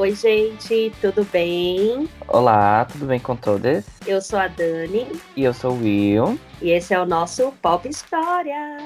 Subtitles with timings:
[0.00, 2.08] Oi, gente, tudo bem?
[2.26, 3.84] Olá, tudo bem com todos?
[4.06, 5.06] Eu sou a Dani.
[5.36, 6.40] E eu sou o Will.
[6.62, 8.78] E esse é o nosso Pop História.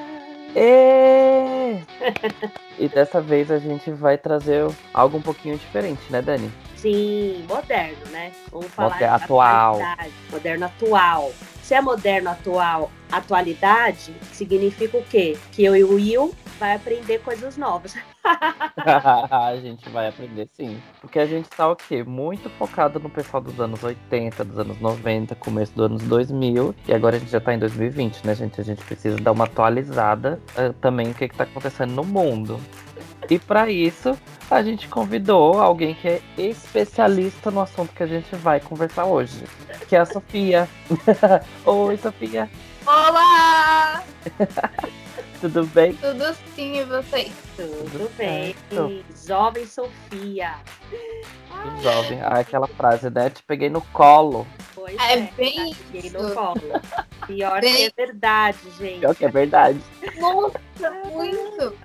[0.56, 1.79] E...
[2.77, 6.50] e dessa vez a gente vai trazer algo um pouquinho diferente, né, Dani?
[6.74, 8.33] Sim, moderno, né?
[8.51, 9.78] Vamos falar Moder atual.
[10.33, 11.33] Moderno atual.
[11.62, 15.38] Se é moderno atual, atualidade, significa o quê?
[15.52, 17.95] Que eu e o Will vai aprender coisas novas.
[18.24, 20.80] a gente vai aprender sim.
[20.98, 22.02] Porque a gente tá o quê?
[22.02, 26.74] Muito focado no pessoal dos anos 80, dos anos 90, começo dos anos 2000.
[26.88, 28.58] E agora a gente já tá em 2020, né, gente?
[28.58, 32.58] A gente precisa dar uma atualizada uh, também o que, que tá acontecendo no mundo.
[33.28, 34.19] E para isso,
[34.50, 39.44] a gente convidou alguém que é especialista no assunto que a gente vai conversar hoje,
[39.86, 40.66] que é a Sofia.
[41.64, 42.48] Oi, Sofia.
[42.86, 44.02] Olá!
[45.41, 45.95] Tudo bem?
[45.95, 47.33] Tudo sim, e vocês?
[47.56, 48.55] Tudo, Tudo bem.
[49.27, 50.55] Jovem Sofia.
[51.83, 52.20] Jovem.
[52.22, 53.31] Ah, aquela frase, né?
[53.31, 54.47] Te peguei no colo.
[54.75, 56.61] Pois é, é bem peguei no colo.
[57.27, 57.75] Pior bem...
[57.75, 59.00] que é verdade, gente.
[59.00, 59.81] Pior que é verdade.
[60.19, 61.77] Nossa, muito.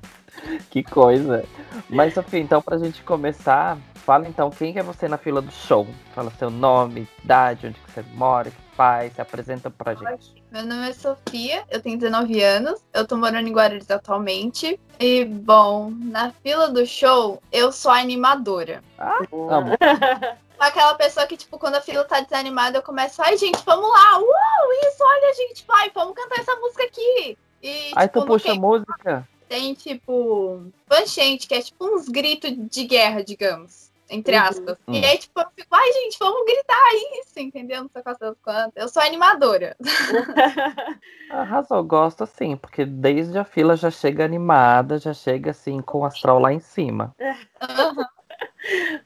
[0.70, 1.46] que coisa.
[1.90, 5.88] Mas, Sofia, então, pra gente começar, fala então quem é você na fila do show.
[6.14, 10.42] Fala seu nome, idade, onde você mora, que faz, se apresenta pra gente.
[10.50, 14.80] Meu nome é Sofia, eu tenho 19 anos, eu tô morando em Guarulhos atualmente.
[14.98, 18.82] E, bom, na fila do show, eu sou animadora.
[18.98, 19.74] Ah, amo.
[20.58, 24.18] Aquela pessoa que, tipo, quando a fila tá desanimada, eu começo, ai, gente, vamos lá,
[24.18, 27.38] uau, isso, olha, gente, vai, vamos cantar essa música aqui.
[27.62, 29.28] E, Aí tipo, tu puxa a música?
[29.50, 33.89] tem, tipo, panchente, que é tipo uns gritos de guerra, digamos.
[34.10, 34.44] Entre uhum.
[34.44, 34.78] aspas.
[34.88, 34.96] Uhum.
[34.96, 37.84] E aí, tipo, eu fico, ai, gente, vamos gritar isso, entendeu?
[37.84, 38.74] Não sei quantas quantas.
[38.76, 39.76] Eu sou animadora.
[41.30, 46.06] Arrasou, gosto assim, porque desde a fila já chega animada, já chega assim com o
[46.06, 47.16] astral lá em cima.
[47.20, 48.04] Uhum.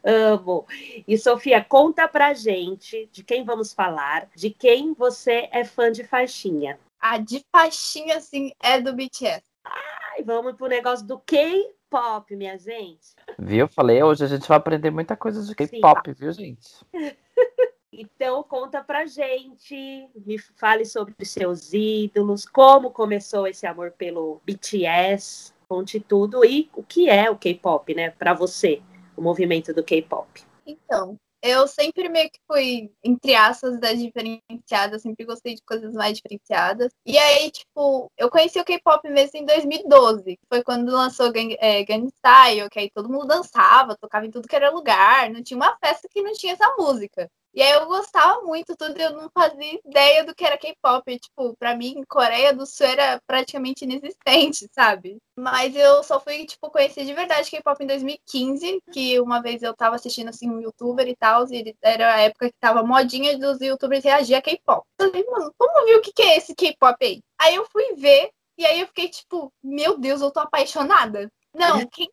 [0.03, 0.65] Amo.
[1.07, 6.03] E Sofia, conta pra gente de quem vamos falar, de quem você é fã de
[6.03, 6.79] faixinha.
[6.99, 9.43] A de faixinha, assim, é do BTS.
[9.65, 13.13] Ai, vamos pro negócio do K-pop, minha gente.
[13.37, 13.67] Viu?
[13.67, 16.69] Falei, hoje a gente vai aprender muita coisa de K-pop, viu, gente?
[17.95, 25.53] Então conta pra gente, me fale sobre seus ídolos, como começou esse amor pelo BTS,
[25.69, 28.81] conte tudo e o que é o K-pop, né, para você,
[29.15, 30.41] o movimento do K-pop.
[30.65, 36.15] Então, eu sempre meio que fui, entre aspas, da diferenciada, sempre gostei de coisas mais
[36.15, 36.89] diferenciadas.
[37.05, 41.83] E aí, tipo, eu conheci o K-pop mesmo em 2012, foi quando lançou Gang, é,
[41.83, 45.57] Gang Style, que aí todo mundo dançava, tocava em tudo que era lugar, não tinha
[45.57, 47.29] uma festa que não tinha essa música.
[47.53, 51.19] E aí eu gostava muito, tudo, eu não fazia ideia do que era K-pop.
[51.19, 55.17] Tipo, pra mim, Coreia do Sul era praticamente inexistente, sabe?
[55.37, 59.75] Mas eu só fui, tipo, conhecer de verdade K-pop em 2015, que uma vez eu
[59.75, 63.61] tava assistindo, assim, um youtuber e tal, e era a época que tava modinha dos
[63.61, 64.83] youtubers reagir a K-pop.
[64.97, 67.21] Eu falei, mano, vamos ver o que, que é esse K-pop aí?
[67.39, 71.31] Aí eu fui ver, e aí eu fiquei, tipo, meu Deus, eu tô apaixonada.
[71.53, 72.09] Não, quem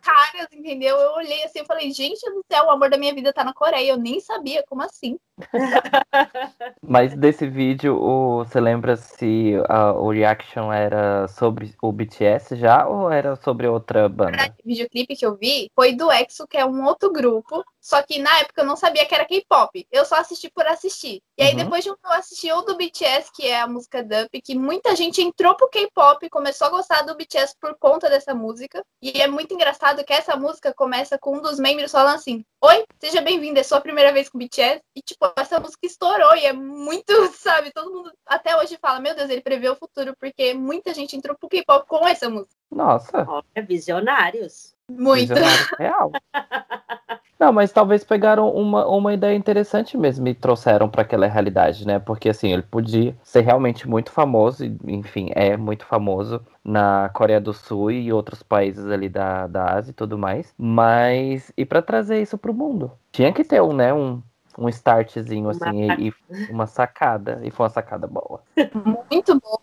[0.00, 0.96] caras, entendeu?
[0.96, 3.54] Eu olhei assim e falei, gente do céu, o amor da minha vida tá na
[3.54, 3.92] Coreia.
[3.92, 5.18] Eu nem sabia, como assim?
[6.82, 12.86] Mas desse vídeo, o, você lembra se a, o reaction era sobre o BTS já
[12.86, 14.54] ou era sobre outra banda?
[14.64, 17.64] O videoclipe que eu vi foi do EXO, que é um outro grupo.
[17.80, 19.86] Só que na época eu não sabia que era K-pop.
[19.90, 21.20] Eu só assisti por assistir.
[21.36, 21.64] E aí uhum.
[21.64, 24.94] depois de um eu assisti o do BTS, que é a música Dump, que muita
[24.94, 28.84] gente entrou pro K-pop, começou a gostar do BTS por conta dessa música.
[29.00, 32.84] E é muito engraçado que essa música começa com um dos membros falando assim: Oi,
[32.98, 34.82] seja bem-vindo, é sua primeira vez com o BTS.
[34.96, 37.72] E, tipo, essa música estourou e é muito, sabe?
[37.72, 41.36] Todo mundo até hoje fala: Meu Deus, ele prevê o futuro, porque muita gente entrou
[41.36, 42.56] pro K-pop com essa música.
[42.70, 43.24] Nossa.
[43.28, 44.74] Olha, visionários.
[44.88, 45.34] Muito.
[45.34, 46.12] Visionários real.
[47.42, 51.98] Não, mas talvez pegaram uma, uma ideia interessante mesmo e trouxeram para aquela realidade, né?
[51.98, 57.52] Porque assim, ele podia ser realmente muito famoso, enfim, é muito famoso na Coreia do
[57.52, 60.54] Sul e outros países ali da, da Ásia e tudo mais.
[60.56, 62.92] Mas e para trazer isso pro mundo?
[63.10, 64.22] Tinha que ter um, né, um,
[64.56, 65.94] um startzinho assim uma...
[65.96, 68.40] E, e uma sacada, e foi uma sacada boa.
[69.10, 69.58] Muito boa.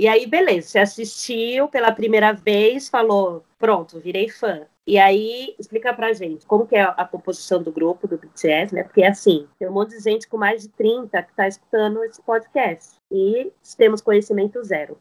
[0.00, 4.66] E aí, beleza, você assistiu pela primeira vez, falou, pronto, virei fã.
[4.86, 8.82] E aí, explica pra gente como que é a composição do grupo, do BTS, né?
[8.82, 12.22] Porque, assim, tem um monte de gente com mais de 30 que tá escutando esse
[12.22, 12.96] podcast.
[13.12, 14.98] E temos conhecimento zero.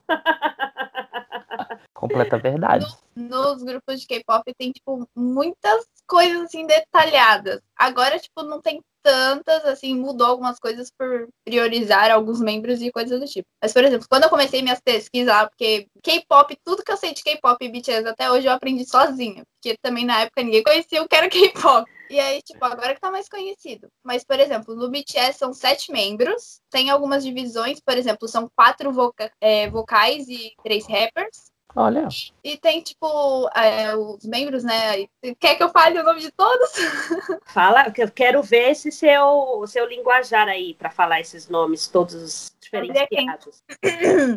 [1.95, 2.85] Completa verdade.
[3.15, 7.61] No, nos grupos de K-pop tem, tipo, muitas coisas, assim, detalhadas.
[7.77, 13.19] Agora, tipo, não tem tantas, assim, mudou algumas coisas por priorizar alguns membros e coisas
[13.19, 13.47] do tipo.
[13.61, 17.23] Mas, por exemplo, quando eu comecei minhas pesquisas, porque K-pop, tudo que eu sei de
[17.23, 19.43] K-pop e BTS até hoje eu aprendi sozinha.
[19.61, 21.89] Porque também na época ninguém conhecia o que era K-pop.
[22.09, 23.87] E aí, tipo, agora que tá mais conhecido.
[24.03, 28.91] Mas, por exemplo, no BTS são sete membros, tem algumas divisões, por exemplo, são quatro
[28.91, 31.51] voca é, vocais e três rappers.
[31.75, 32.07] Olha.
[32.44, 35.07] E tem, tipo, é, os membros, né?
[35.39, 36.69] Quer que eu fale o nome de todos?
[37.45, 42.51] Fala, que eu quero ver esse seu, seu linguajar aí para falar esses nomes todos
[42.60, 43.63] diferenciados.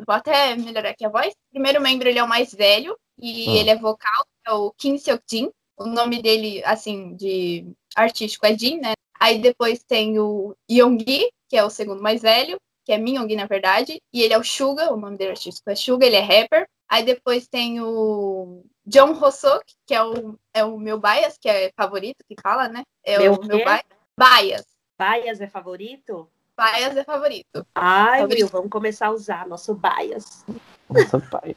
[0.07, 1.33] Vou até melhorar aqui a voz.
[1.33, 3.55] O primeiro membro, ele é o mais velho e Hum.
[3.57, 5.51] ele é vocal, é o Kim Seok-jin.
[5.79, 8.93] O nome dele, assim, de artístico é Jin, né?
[9.19, 13.37] Aí depois tem o Yoongi, que é o segundo mais velho, que é Min Yoongi,
[13.37, 14.01] na verdade.
[14.13, 16.69] E ele é o Suga, o nome dele artístico é Suga, ele é rapper.
[16.93, 21.73] Aí depois tem o John Hossok, que é o, é o meu bias, que é
[21.75, 22.83] favorito, que fala, né?
[23.03, 23.65] É Meu o meu quê?
[23.65, 23.83] bias.
[24.15, 24.67] Bias.
[24.99, 26.29] Bias é favorito?
[26.55, 27.67] Bias é favorito.
[27.75, 28.37] Ai, Favorito.
[28.41, 28.49] viu?
[28.49, 30.45] Vamos começar a usar nosso bias.
[30.91, 31.57] Nossa, pai.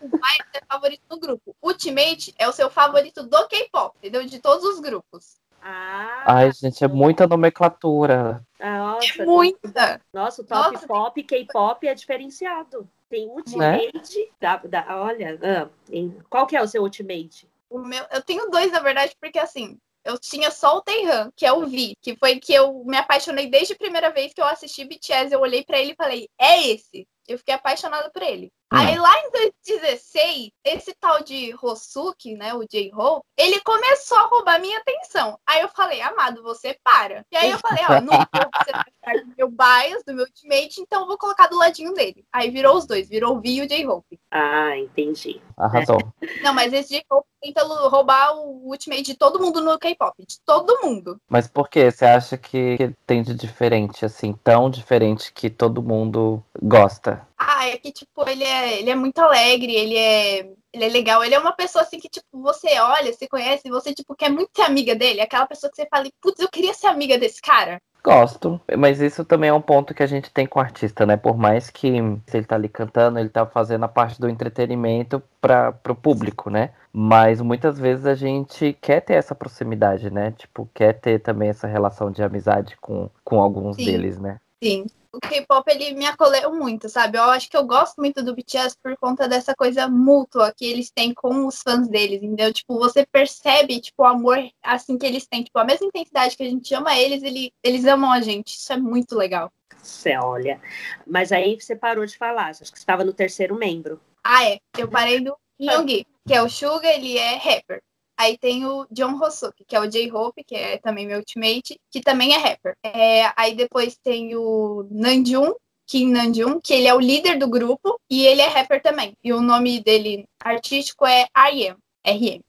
[0.00, 1.56] o Bias é favorito do grupo.
[1.60, 4.24] Ultimate é o seu favorito do K-pop, entendeu?
[4.24, 5.34] De todos os grupos.
[5.62, 8.42] Ah, Ai, gente, é muita nomenclatura.
[8.60, 10.00] nossa, É muita.
[10.12, 12.88] Nossa, o top Nossa, pop, K-pop é diferenciado.
[13.08, 14.30] Tem Ultimate.
[14.40, 17.48] Da, da, olha, ah, em- qual que é o seu Ultimate?
[17.70, 21.44] O meu, eu tenho dois, na verdade, porque assim, eu tinha só o Taehan, que
[21.44, 24.46] é o V, que foi que eu me apaixonei desde a primeira vez que eu
[24.46, 25.32] assisti BTS.
[25.32, 27.06] Eu olhei pra ele e falei, é esse.
[27.26, 28.50] Eu fiquei apaixonada por ele.
[28.70, 34.60] Aí lá em 2016, esse tal de Hosuki, né, o J-Hope, ele começou a roubar
[34.60, 35.38] minha atenção.
[35.46, 37.24] Aí eu falei, amado, você para.
[37.32, 40.26] E aí eu falei, ó, não vou você vai ficar do meu bias, do meu
[40.26, 42.24] ultimate, então eu vou colocar do ladinho dele.
[42.32, 44.20] Aí virou os dois, virou o V e o J-Hope.
[44.30, 45.40] Ah, entendi.
[45.56, 45.98] Arrasou.
[46.42, 50.80] Não, mas esse J-Hope tenta roubar o ultimate de todo mundo no K-pop, de todo
[50.82, 51.18] mundo.
[51.28, 56.42] Mas por que você acha que tem de diferente, assim, tão diferente que todo mundo
[56.60, 57.27] gosta?
[57.38, 60.38] Ah, é que, tipo, ele é, ele é muito alegre, ele é,
[60.72, 61.22] ele é legal.
[61.24, 64.50] Ele é uma pessoa, assim, que, tipo, você olha, você conhece, você, tipo, quer muito
[64.56, 65.20] ser amiga dele.
[65.20, 67.80] Aquela pessoa que você fala, putz, eu queria ser amiga desse cara.
[68.02, 71.16] Gosto, mas isso também é um ponto que a gente tem com o artista, né?
[71.16, 71.92] Por mais que
[72.26, 76.48] se ele tá ali cantando, ele tá fazendo a parte do entretenimento para pro público,
[76.48, 76.70] né?
[76.92, 80.32] Mas muitas vezes a gente quer ter essa proximidade, né?
[80.32, 83.84] Tipo, quer ter também essa relação de amizade com, com alguns Sim.
[83.84, 84.38] deles, né?
[84.62, 84.86] Sim.
[85.18, 87.18] O K-pop, ele me acolheu muito, sabe?
[87.18, 90.92] Eu acho que eu gosto muito do BTS por conta dessa coisa mútua que eles
[90.92, 92.52] têm com os fãs deles, entendeu?
[92.52, 95.42] Tipo, você percebe, tipo, o amor, assim, que eles têm.
[95.42, 98.54] Tipo, a mesma intensidade que a gente ama eles, ele, eles amam a gente.
[98.54, 99.52] Isso é muito legal.
[99.82, 100.60] Você olha.
[101.04, 102.50] Mas aí você parou de falar.
[102.50, 104.00] Acho que você estava no terceiro membro.
[104.22, 104.60] Ah, é.
[104.78, 107.82] Eu parei do Yoongi, que é o Suga, ele é rapper.
[108.18, 112.00] Aí tem o John Hosuki, que é o J-Hope, que é também meu ultimate, que
[112.00, 112.76] também é rapper.
[112.82, 115.54] É, aí depois tem o Nanjun,
[115.86, 119.16] Kim Nanjun, que ele é o líder do grupo e ele é rapper também.
[119.22, 121.76] E o nome dele artístico é RM.
[122.04, 122.42] RM.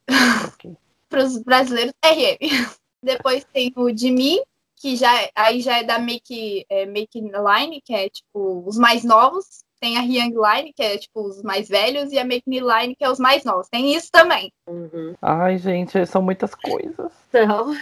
[0.48, 0.76] Ok.
[1.08, 2.38] Para os brasileiros, RM.
[3.00, 4.42] Depois tem o Jimmy,
[4.76, 9.04] que já aí já é da Make, é, Make Line, que é tipo os mais
[9.04, 9.64] novos.
[9.80, 12.94] Tem a Young Line, que é tipo os mais velhos, e a Make Me Line,
[12.94, 13.68] que é os mais novos.
[13.68, 14.52] Tem isso também.
[14.68, 15.14] Uhum.
[15.22, 17.12] Ai, gente, são muitas coisas.
[17.32, 17.72] Então,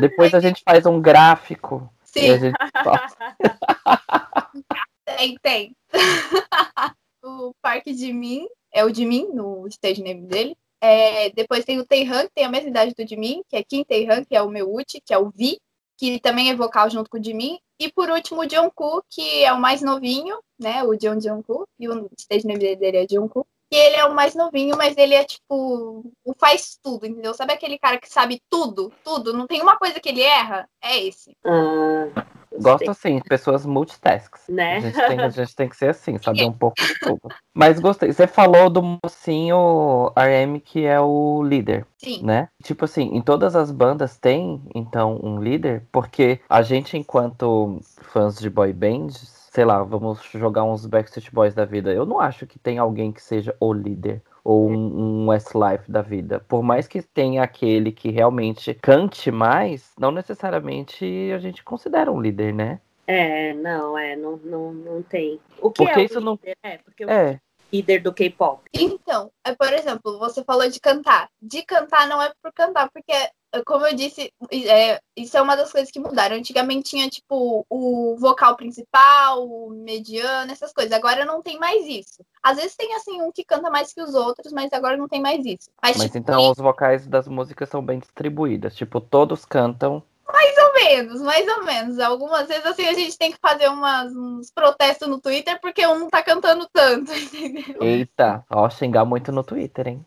[0.00, 2.56] Depois a gente faz um gráfico e a Sim, gente
[5.04, 5.76] tem, tem.
[7.24, 10.56] o Parque de Min é o de Min, no stage name dele.
[10.80, 13.84] É, depois tem o Taehan, que tem a mesma idade do Jimin, que é Kim
[13.84, 15.58] Taehan, que é o meu Uchi, que é o Vi,
[15.98, 17.58] que também é vocal junto com o Jimin.
[17.80, 20.84] E por último o Jungkook, que é o mais novinho, né?
[20.84, 23.48] O Jeon Jungkook, e o stage name dele é Jungkook.
[23.72, 27.32] E ele é o mais novinho, mas ele é tipo, o faz tudo, entendeu?
[27.32, 30.68] Sabe aquele cara que sabe tudo, tudo, não tem uma coisa que ele erra?
[30.82, 31.34] É esse.
[31.46, 32.26] ah,
[32.58, 34.42] Gosto assim, pessoas multitasks.
[34.48, 34.76] Né?
[34.76, 37.20] A, gente tem, a gente tem que ser assim, saber um pouco de tudo.
[37.54, 38.12] Mas gostei.
[38.12, 42.22] Você falou do mocinho RM que é o líder, Sim.
[42.24, 42.48] né?
[42.62, 48.38] Tipo assim, em todas as bandas tem, então, um líder, porque a gente, enquanto fãs
[48.38, 51.92] de boy bands, sei lá, vamos jogar uns Backstreet Boys da vida.
[51.92, 54.22] Eu não acho que tem alguém que seja o líder.
[54.42, 54.74] Ou um,
[55.24, 56.40] um Westlife da vida.
[56.48, 61.04] Por mais que tenha aquele que realmente cante mais, não necessariamente
[61.34, 62.80] a gente considera um líder, né?
[63.06, 65.40] É, não, é, não, não, não tem.
[65.60, 66.56] O que Porque é o isso não- líder?
[66.62, 67.40] É, porque o É,
[67.72, 68.62] líder do K-pop.
[68.72, 71.28] Então, é, por exemplo, você falou de cantar.
[71.42, 73.12] De cantar não é por cantar, porque,
[73.64, 76.36] como eu disse, é, isso é uma das coisas que mudaram.
[76.36, 80.92] Antigamente tinha, tipo, o vocal principal, o mediano, essas coisas.
[80.92, 82.24] Agora não tem mais isso.
[82.42, 85.20] Às vezes tem, assim, um que canta mais que os outros, mas agora não tem
[85.20, 85.70] mais isso.
[85.82, 88.74] Mas, Mas tipo, então os vocais das músicas são bem distribuídas.
[88.76, 90.02] Tipo, todos cantam.
[90.32, 91.98] mais ou menos, mais ou menos.
[91.98, 95.98] Algumas vezes, assim, a gente tem que fazer umas, uns protestos no Twitter porque um
[95.98, 97.82] não tá cantando tanto, entendeu?
[97.82, 100.06] Eita, ó, xingar muito no Twitter, hein?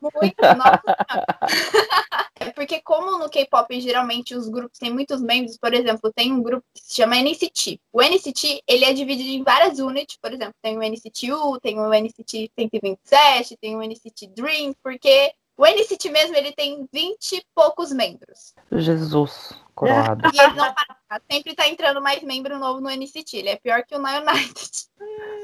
[0.00, 0.82] Muito, nossa.
[2.40, 6.42] É porque como no K-pop geralmente os grupos têm muitos membros, por exemplo, tem um
[6.42, 7.78] grupo que se chama NCT.
[7.92, 11.78] O NCT, ele é dividido em várias units, por exemplo, tem o NCT U, tem
[11.78, 17.44] o NCT 127, tem o NCT Dream, porque o NCT mesmo, ele tem 20 e
[17.54, 18.54] poucos membros.
[18.72, 20.30] Jesus, coroado.
[20.32, 23.82] E ele não para, sempre tá entrando mais membro novo no NCT, ele é pior
[23.84, 24.70] que o Na United.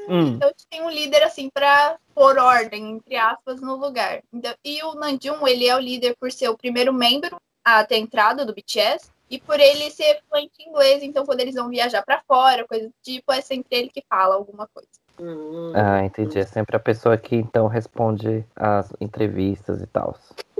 [0.07, 0.27] Hum.
[0.35, 4.21] Então tem um líder assim para pôr ordem, entre aspas, no lugar.
[4.31, 7.97] Então, e o Namjoon, ele é o líder por ser o primeiro membro a ter
[7.97, 12.01] entrado do BTS e por ele ser fluente em inglês, então quando eles vão viajar
[12.03, 14.89] para fora, coisa do tipo, é sempre ele que fala alguma coisa.
[15.19, 15.73] Hum.
[15.75, 16.39] Ah, entendi.
[16.39, 20.15] É sempre a pessoa que então responde as entrevistas e tal.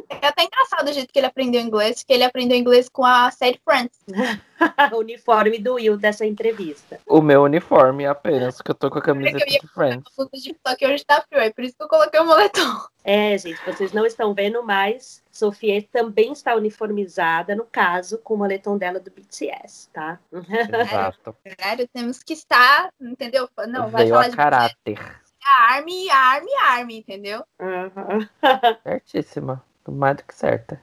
[0.09, 3.29] É até engraçado o jeito que ele aprendeu inglês, que ele aprendeu inglês com a
[3.29, 3.99] série Friends.
[4.93, 6.99] o uniforme do Will dessa entrevista.
[7.05, 10.03] O meu uniforme apenas, que eu tô com a camiseta ia de Friends.
[10.15, 12.87] Só que hoje tá frio, é por isso que eu coloquei o moletom.
[13.03, 18.37] É, gente, vocês não estão vendo, mas Sofia também está uniformizada, no caso, com o
[18.37, 20.19] moletom dela do BTS, tá?
[20.31, 21.35] Exato.
[21.57, 23.47] Caralho, temos que estar, entendeu?
[23.67, 24.99] Não, vai Veio falar a de caráter.
[25.45, 27.43] a Army, a Army, a Army, entendeu?
[27.59, 28.29] Aham.
[28.83, 29.63] Certíssima.
[29.89, 30.81] Mais do que certa.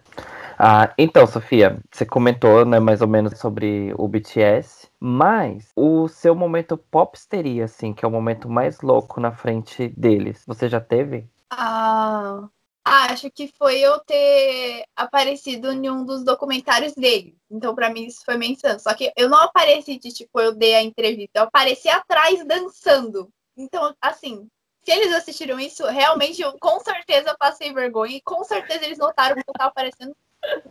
[0.58, 6.34] Ah, então, Sofia, você comentou, né, mais ou menos sobre o BTS, mas o seu
[6.34, 11.28] momento popsteria, assim, que é o momento mais louco na frente deles, você já teve?
[11.50, 12.49] Ah,
[12.84, 17.36] acho que foi eu ter aparecido em um dos documentários dele.
[17.50, 18.78] Então, pra mim, isso foi menção.
[18.78, 21.38] Só que eu não apareci de, tipo, eu dei a entrevista.
[21.38, 23.28] Eu apareci atrás dançando.
[23.56, 24.46] Então, assim,
[24.82, 28.16] se eles assistiram isso, realmente, eu com certeza passei vergonha.
[28.16, 30.14] E com certeza eles notaram que eu tava aparecendo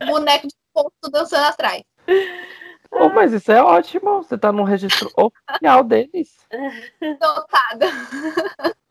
[0.00, 1.82] um boneco de ponto dançando atrás.
[2.92, 6.36] Oh, mas isso é ótimo, você tá no registro oficial deles.
[7.20, 7.86] Notada.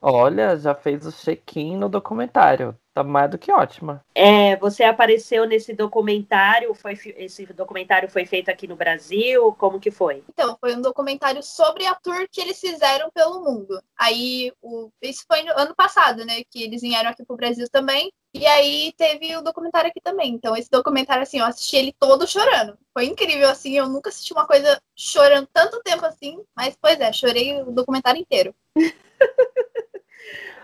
[0.06, 2.78] Olha, já fez o check-in no documentário.
[2.94, 4.04] Tá mais do que ótima.
[4.14, 9.90] É, você apareceu nesse documentário, foi, esse documentário foi feito aqui no Brasil, como que
[9.90, 10.22] foi?
[10.28, 13.82] Então, foi um documentário sobre a tour que eles fizeram pelo mundo.
[13.98, 16.44] Aí, o, isso foi no ano passado, né?
[16.52, 18.12] Que eles vieram aqui pro Brasil também.
[18.34, 20.34] E aí teve o documentário aqui também.
[20.34, 22.78] Então, esse documentário, assim, eu assisti ele todo chorando.
[22.92, 23.78] Foi incrível, assim.
[23.78, 26.44] Eu nunca assisti uma coisa chorando tanto tempo assim.
[26.54, 28.54] Mas, pois é, chorei o documentário inteiro.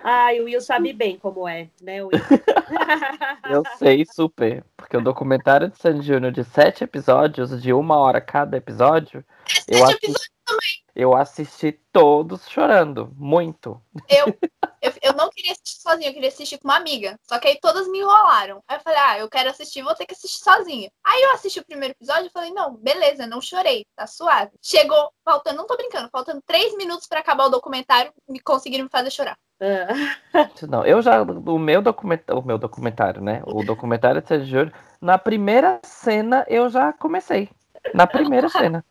[0.04, 2.12] Ai, o Will sabe bem como é, né, Will?
[3.50, 4.64] Eu sei super.
[4.78, 9.24] Porque o documentário de Sandy Júnior de sete episódios, de uma hora cada episódio,
[9.68, 10.30] eu, Sete assi-
[10.96, 13.12] eu assisti todos chorando.
[13.18, 13.82] Muito.
[14.08, 14.34] Eu,
[14.82, 17.20] eu, eu não queria assistir sozinha, eu queria assistir com uma amiga.
[17.28, 18.64] Só que aí todas me enrolaram.
[18.68, 20.92] Aí eu falei, ah, eu quero assistir, vou ter que assistir sozinha.
[21.06, 24.52] Aí eu assisti o primeiro episódio e falei, não, beleza, não chorei, tá suave.
[24.62, 28.90] Chegou, faltando, não tô brincando, faltando três minutos pra acabar o documentário, me conseguiram me
[28.90, 29.38] fazer chorar.
[29.62, 29.88] Ah,
[30.70, 31.22] Não, eu já.
[31.22, 32.42] O meu documentário.
[32.42, 33.42] O meu documentário, né?
[33.46, 37.50] O documentário de Sandy Júnior, na primeira cena eu já comecei.
[37.94, 38.84] Na primeira cena.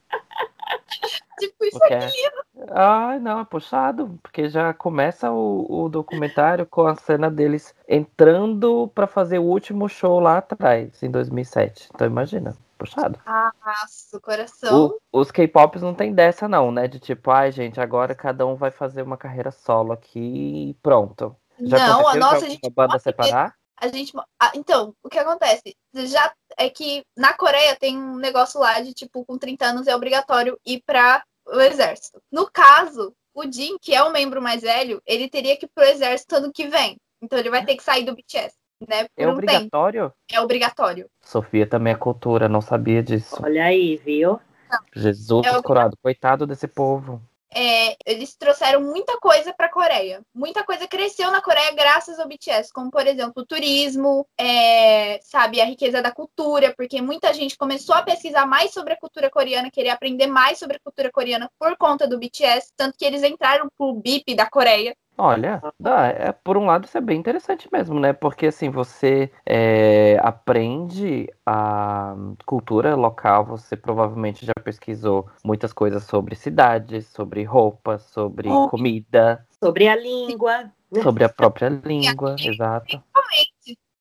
[1.38, 2.10] Tipo, isso Porque é...
[2.72, 4.18] Ai, não, é puxado.
[4.22, 9.88] Porque já começa o, o documentário com a cena deles entrando pra fazer o último
[9.88, 11.88] show lá atrás, em 2007.
[11.94, 13.20] Então imagina, puxado.
[13.24, 14.98] Nossa, o coração.
[15.12, 16.88] O- os K-Pops não tem dessa, não, né?
[16.88, 21.36] De tipo, ai, gente, agora cada um vai fazer uma carreira solo aqui e pronto.
[21.60, 23.54] Já não, a nossa, a gente banda separar?
[23.80, 24.12] A gente.
[24.40, 25.76] ah, então, o que acontece?
[25.94, 29.94] Já é que na Coreia tem um negócio lá de, tipo, com 30 anos é
[29.94, 32.20] obrigatório ir para o exército.
[32.30, 35.84] No caso, o Jin, que é o membro mais velho, ele teria que ir pro
[35.84, 36.96] exército ano que vem.
[37.22, 38.54] Então ele vai ter que sair do BTS,
[38.86, 39.06] né?
[39.16, 39.32] É um tempo.
[39.32, 40.12] obrigatório?
[40.30, 41.10] É obrigatório.
[41.20, 43.36] Sofia também é cultura, não sabia disso.
[43.42, 44.40] olha aí, viu?
[44.94, 47.22] Jesus É curado, coitado desse povo.
[47.54, 50.22] É, eles trouxeram muita coisa para a Coreia.
[50.34, 55.60] Muita coisa cresceu na Coreia graças ao BTS, como por exemplo o turismo, é, sabe,
[55.60, 59.70] a riqueza da cultura, porque muita gente começou a pesquisar mais sobre a cultura coreana,
[59.70, 63.68] querer aprender mais sobre a cultura coreana por conta do BTS, tanto que eles entraram
[63.76, 64.94] pro BIP da Coreia.
[65.20, 68.12] Olha, dá, é, por um lado isso é bem interessante mesmo, né?
[68.12, 72.14] Porque assim, você é, aprende a
[72.46, 78.68] cultura local, você provavelmente já pesquisou muitas coisas sobre cidades, sobre roupas, sobre Oh.
[78.68, 80.70] comida, Sobre a língua.
[81.02, 83.02] sobre a própria língua, exato.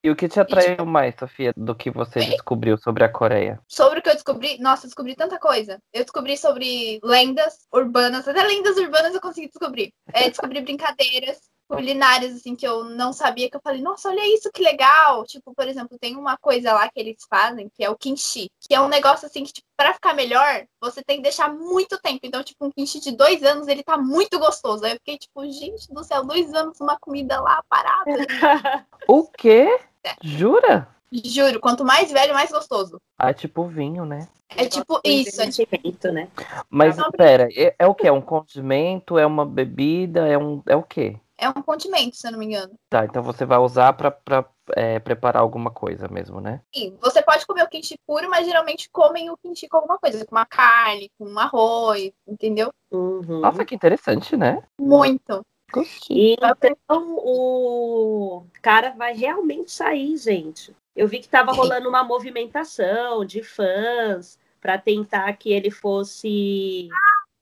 [0.07, 3.59] E o que te atraiu mais, Sofia, do que você descobriu sobre a Coreia?
[3.67, 5.81] Sobre o que eu descobri, nossa, eu descobri tanta coisa.
[5.91, 9.91] Eu descobri sobre lendas urbanas, até lendas urbanas eu consegui descobrir.
[10.13, 14.49] É, descobri brincadeiras culinárias, assim, que eu não sabia, que eu falei, nossa, olha isso,
[14.53, 15.25] que legal.
[15.25, 18.73] Tipo, por exemplo, tem uma coisa lá que eles fazem, que é o kimchi, que
[18.73, 22.21] é um negócio, assim, que, tipo, pra ficar melhor, você tem que deixar muito tempo.
[22.23, 24.85] Então, tipo, um kimchi de dois anos, ele tá muito gostoso.
[24.85, 28.05] Aí eu fiquei, tipo, gente do céu, dois anos uma comida lá parada.
[29.09, 29.79] O quê?
[30.21, 30.87] Jura?
[31.11, 32.99] Juro, quanto mais velho, mais gostoso.
[33.17, 34.27] Ah, é tipo vinho, né?
[34.49, 35.41] É tipo isso.
[35.41, 36.11] É tipo...
[36.11, 36.29] Né?
[36.69, 38.07] Mas Não, pera, é, é o que?
[38.07, 39.17] É um condimento?
[39.17, 40.27] É uma bebida?
[40.27, 40.61] É um.
[40.65, 41.17] É o quê?
[41.37, 42.73] É um condimento, se eu não me engano.
[42.89, 44.43] Tá, então você vai usar pra, pra
[44.75, 46.61] é, preparar alguma coisa mesmo, né?
[46.73, 50.25] Sim, você pode comer o kimchi puro, mas geralmente comem o kimchi com alguma coisa,
[50.25, 52.71] com uma carne, com um arroz, entendeu?
[52.91, 53.41] Uhum.
[53.41, 54.63] Nossa, que interessante, né?
[54.81, 55.45] Muito.
[55.71, 56.35] Gostei.
[56.35, 60.75] Então o cara vai realmente sair, gente.
[60.95, 66.89] Eu vi que estava rolando uma movimentação de fãs para tentar que ele fosse,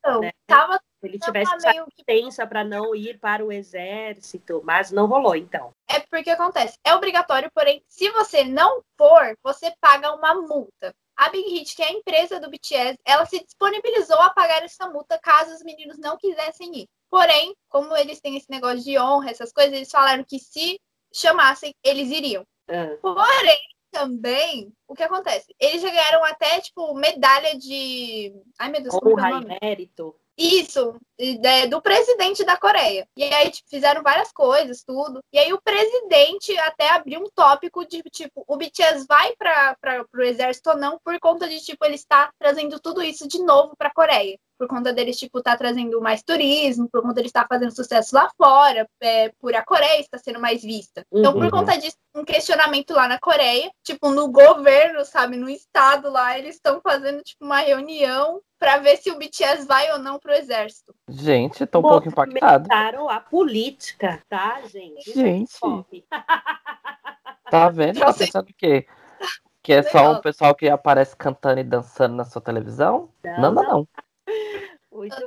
[0.00, 0.32] Então, Né?
[0.46, 5.70] tava ele tivesse meio tensa para não ir para o exército, mas não rolou então.
[5.88, 10.92] É porque acontece, é obrigatório, porém, se você não for, você paga uma multa.
[11.16, 14.88] A Big Hit, que é a empresa do BTS, ela se disponibilizou a pagar essa
[14.88, 16.86] multa caso os meninos não quisessem ir.
[17.10, 20.80] Porém, como eles têm esse negócio de honra, essas coisas, eles falaram que se
[21.12, 22.44] chamassem, eles iriam.
[22.68, 23.60] Ah, Porém,
[23.90, 25.54] também, o que acontece?
[25.58, 28.34] Eles já ganharam até, tipo, medalha de.
[28.58, 30.14] Ai, meu Deus, como é e mérito.
[30.38, 33.08] Isso, é, do presidente da Coreia.
[33.16, 35.20] E aí tipo, fizeram várias coisas, tudo.
[35.32, 40.20] E aí o presidente até abriu um tópico de tipo, o BTS vai para o
[40.20, 43.88] exército ou não, por conta de tipo, ele está trazendo tudo isso de novo para
[43.88, 44.38] a Coreia.
[44.58, 48.28] Por conta deles, tipo, tá trazendo mais turismo, por conta de estar fazendo sucesso lá
[48.36, 51.04] fora, é, por a Coreia estar sendo mais vista.
[51.12, 51.50] Então, por Uhum.
[51.50, 56.56] conta disso, um questionamento lá na Coreia, tipo, no governo, sabe, no estado lá, eles
[56.56, 60.94] estão fazendo, tipo, uma reunião para ver se o BTS vai ou não pro exército.
[61.08, 62.70] Gente, tô um pouco impactado.
[63.10, 65.10] A política, tá, gente?
[65.10, 65.58] É Gente.
[67.48, 68.00] Tá vendo?
[68.00, 68.86] Tá pensando o quê?
[69.62, 73.08] Que é só um pessoal que aparece cantando e dançando na sua televisão?
[73.24, 73.64] Não, não, não.
[73.82, 73.86] Bom.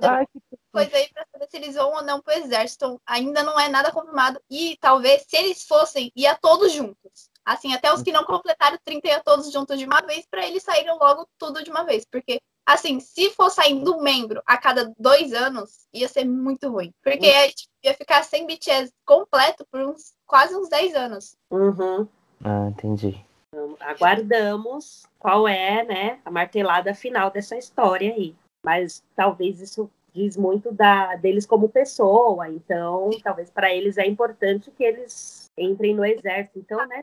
[0.02, 0.26] Ai,
[0.72, 2.86] coisa aí pra saber se eles vão ou não pro exército.
[2.86, 4.42] Então, ainda não é nada confirmado.
[4.50, 7.30] E talvez, se eles fossem, ia todos juntos.
[7.46, 10.62] Assim, até os que não completaram 30 ia todos juntos de uma vez, pra eles
[10.62, 12.06] saírem logo tudo de uma vez.
[12.06, 16.94] Porque, assim, se for saindo um membro a cada dois anos, ia ser muito ruim.
[17.04, 21.36] Porque a gente ia ficar sem BTS completo por uns quase uns 10 anos.
[21.50, 22.08] Uhum.
[22.44, 23.20] Ah, entendi.
[23.52, 28.36] Então, aguardamos qual é, né, a martelada final dessa história aí.
[28.64, 34.72] Mas talvez isso diz muito da deles como pessoa, então talvez para eles é importante
[34.72, 36.60] que eles entrem no exército.
[36.60, 37.02] Então, né,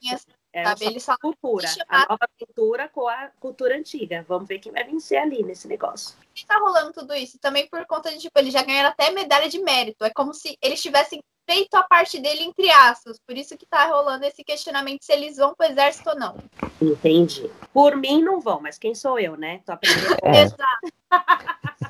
[0.53, 4.25] é essa cultura, a nova cultura com a cultura antiga.
[4.27, 6.16] Vamos ver quem vai vencer ali nesse negócio.
[6.35, 7.38] que tá rolando tudo isso?
[7.38, 10.05] Também por conta de, tipo, eles já ganharam até medalha de mérito.
[10.05, 13.19] É como se eles tivessem feito a parte dele entre aspas.
[13.27, 16.37] Por isso que tá rolando esse questionamento se eles vão pro exército ou não.
[16.81, 17.51] Entendi.
[17.73, 19.61] Por mim não vão, mas quem sou eu, né?
[19.64, 20.16] Tô aprendendo.
[20.25, 20.95] Exato.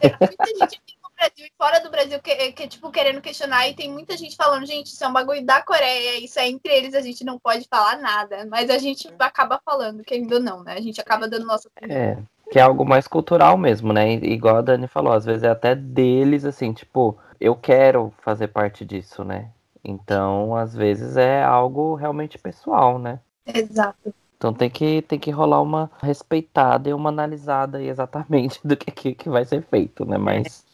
[0.00, 3.68] Tem muita gente aqui no Brasil e fora do Brasil que, que, tipo, querendo questionar,
[3.68, 6.72] e tem muita gente falando, gente, isso é um bagulho da Coreia, isso é entre
[6.72, 8.46] eles, a gente não pode falar nada.
[8.46, 10.74] Mas a gente acaba falando, querendo ou não, né?
[10.74, 11.96] A gente acaba dando nossa opinião.
[11.96, 12.18] É,
[12.50, 14.14] que é algo mais cultural mesmo, né?
[14.14, 18.84] Igual a Dani falou, às vezes é até deles, assim, tipo, eu quero fazer parte
[18.84, 19.50] disso, né?
[19.82, 23.20] Então, às vezes é algo realmente pessoal, né?
[23.46, 24.12] Exato.
[24.36, 28.90] Então tem que, tem que rolar uma respeitada e uma analisada aí exatamente do que,
[28.90, 30.18] que, que vai ser feito, né?
[30.18, 30.64] Mas,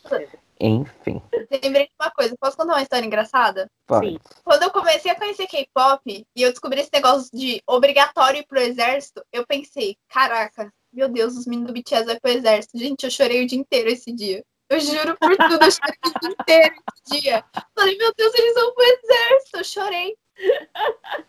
[0.61, 1.23] enfim,
[1.63, 3.71] Lembrei de uma coisa, posso contar uma história engraçada?
[3.87, 4.11] pode.
[4.11, 4.19] Sim.
[4.45, 8.59] Quando eu comecei a conhecer K-pop e eu descobri esse negócio de obrigatório ir pro
[8.59, 12.79] exército, eu pensei, caraca, meu Deus, os meninos do BTS vai pro exército.
[12.79, 14.43] Gente, eu chorei o dia inteiro esse dia.
[14.69, 17.45] Eu juro por tudo, eu chorei o dia inteiro esse dia.
[17.75, 19.57] Falei, meu Deus, eles vão pro exército.
[19.59, 20.17] Eu chorei.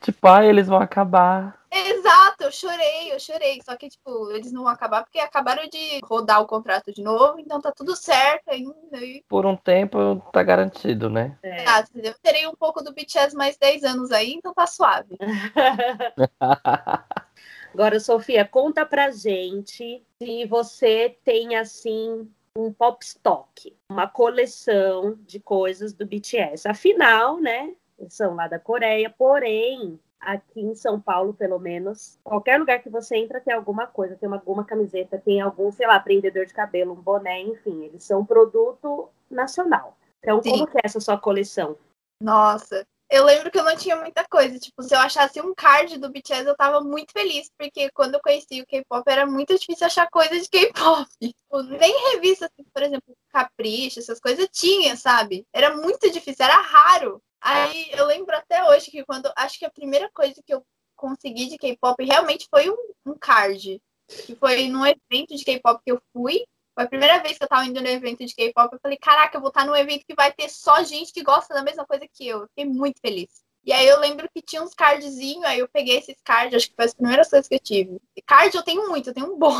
[0.02, 1.63] Tipo, ah, eles vão acabar.
[1.76, 3.60] Exato, eu chorei, eu chorei.
[3.64, 7.40] Só que, tipo, eles não vão acabar porque acabaram de rodar o contrato de novo,
[7.40, 8.98] então tá tudo certo ainda.
[8.98, 11.36] E, Por um tempo tá garantido, né?
[11.42, 11.64] É.
[11.64, 15.18] tá, eu terei um pouco do BTS mais 10 anos aí, então tá suave.
[17.74, 25.40] Agora, Sofia, conta pra gente se você tem assim um pop stock, uma coleção de
[25.40, 26.68] coisas do BTS.
[26.68, 27.74] Afinal, né,
[28.10, 33.18] são lá da Coreia, porém, aqui em São Paulo, pelo menos, qualquer lugar que você
[33.18, 36.94] entra tem alguma coisa, tem uma, alguma camiseta, tem algum, sei lá, prendedor de cabelo,
[36.94, 39.98] um boné, enfim, eles são um produto nacional.
[40.20, 40.52] Então, Sim.
[40.52, 41.78] como que é essa sua coleção?
[42.22, 44.58] Nossa, eu lembro que eu não tinha muita coisa.
[44.58, 48.22] Tipo, se eu achasse um card do BTS, eu tava muito feliz, porque quando eu
[48.22, 51.08] conheci o K-pop era muito difícil achar coisa de K-pop.
[51.22, 55.46] Tipo, nem revista, assim, por exemplo, Capricho, essas coisas tinha, sabe?
[55.54, 57.22] Era muito difícil, era raro.
[57.44, 59.30] Aí eu lembro até hoje que quando.
[59.36, 63.82] Acho que a primeira coisa que eu consegui de K-pop realmente foi um, um card.
[64.08, 66.46] Que foi num evento de K-pop que eu fui.
[66.74, 68.74] Foi a primeira vez que eu tava indo no evento de K-pop.
[68.74, 71.54] Eu falei, caraca, eu vou estar num evento que vai ter só gente que gosta
[71.54, 72.42] da mesma coisa que eu.
[72.42, 73.44] Eu fiquei muito feliz.
[73.66, 76.76] E aí eu lembro que tinha uns cardzinhos, aí eu peguei esses cards, acho que
[76.76, 78.02] foi as primeiras coisas que eu tive.
[78.16, 79.56] E card eu tenho muito, eu tenho um bom.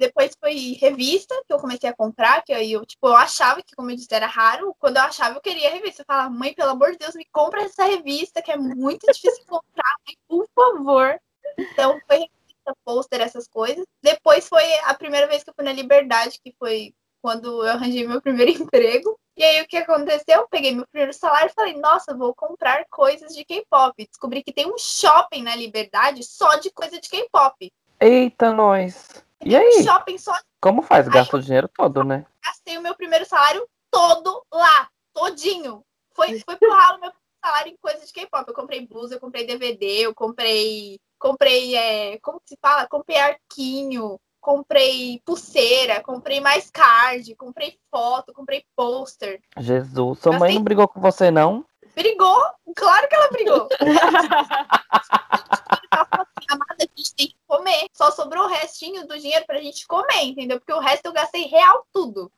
[0.00, 3.76] Depois foi revista que eu comecei a comprar, que aí eu, tipo, eu achava que,
[3.76, 4.74] como eu disse, era raro.
[4.78, 6.00] Quando eu achava, eu queria a revista.
[6.00, 9.44] Eu falava, mãe, pelo amor de Deus, me compra essa revista, que é muito difícil
[9.46, 11.20] comprar, mãe, por favor.
[11.58, 13.84] Então foi revista, pôster, essas coisas.
[14.02, 18.08] Depois foi a primeira vez que eu fui na Liberdade, que foi quando eu arranjei
[18.08, 19.20] meu primeiro emprego.
[19.36, 20.40] E aí o que aconteceu?
[20.40, 23.94] Eu peguei meu primeiro salário e falei, nossa, vou comprar coisas de K-pop.
[24.06, 27.70] Descobri que tem um shopping na Liberdade só de coisa de K-pop.
[28.00, 29.28] Eita, nós!
[29.44, 29.82] E aí?
[29.82, 30.32] Shopping só.
[30.60, 31.08] Como faz?
[31.08, 32.26] Gasta o dinheiro todo, né?
[32.44, 35.82] Gastei o meu primeiro salário todo lá, todinho.
[36.14, 37.10] Foi, foi pro ralo meu
[37.42, 38.46] salário em coisas de K-pop.
[38.46, 40.98] Eu comprei blusa, eu comprei DVD, eu comprei.
[41.18, 41.74] Comprei.
[41.74, 42.86] É, como que se fala?
[42.86, 49.40] Comprei arquinho, comprei pulseira, comprei mais card, comprei foto, comprei pôster.
[49.58, 51.64] Jesus, sua mãe não brigou com você, não?
[51.94, 52.42] Brigou?
[52.76, 53.68] Claro que ela brigou.
[56.80, 57.86] A gente tem que comer.
[57.92, 60.58] Só sobrou o restinho do dinheiro pra gente comer, entendeu?
[60.58, 62.32] Porque o resto eu gastei real tudo.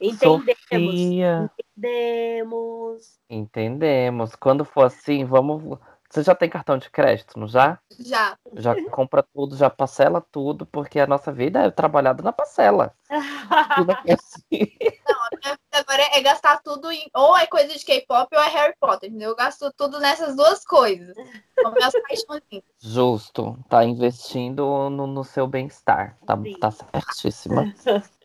[0.00, 0.54] Entendemos.
[0.70, 1.50] Sofia.
[1.76, 3.18] Entendemos.
[3.28, 4.36] Entendemos.
[4.36, 5.78] Quando for assim, vamos.
[6.10, 7.78] Você já tem cartão de crédito, não já?
[7.98, 8.36] Já.
[8.54, 12.94] Já compra tudo, já parcela tudo, porque a nossa vida é trabalhada na parcela.
[13.76, 14.72] Tudo é assim.
[15.08, 17.08] Não, a minha vida agora é gastar tudo em.
[17.14, 19.30] Ou é coisa de K-pop ou é Harry Potter, entendeu?
[19.30, 21.16] Eu gasto tudo nessas duas coisas.
[21.60, 22.62] São minhas paixões.
[22.78, 23.58] Justo.
[23.68, 26.18] Tá investindo no, no seu bem-estar.
[26.26, 26.58] Tá, Sim.
[26.58, 27.72] tá certíssima.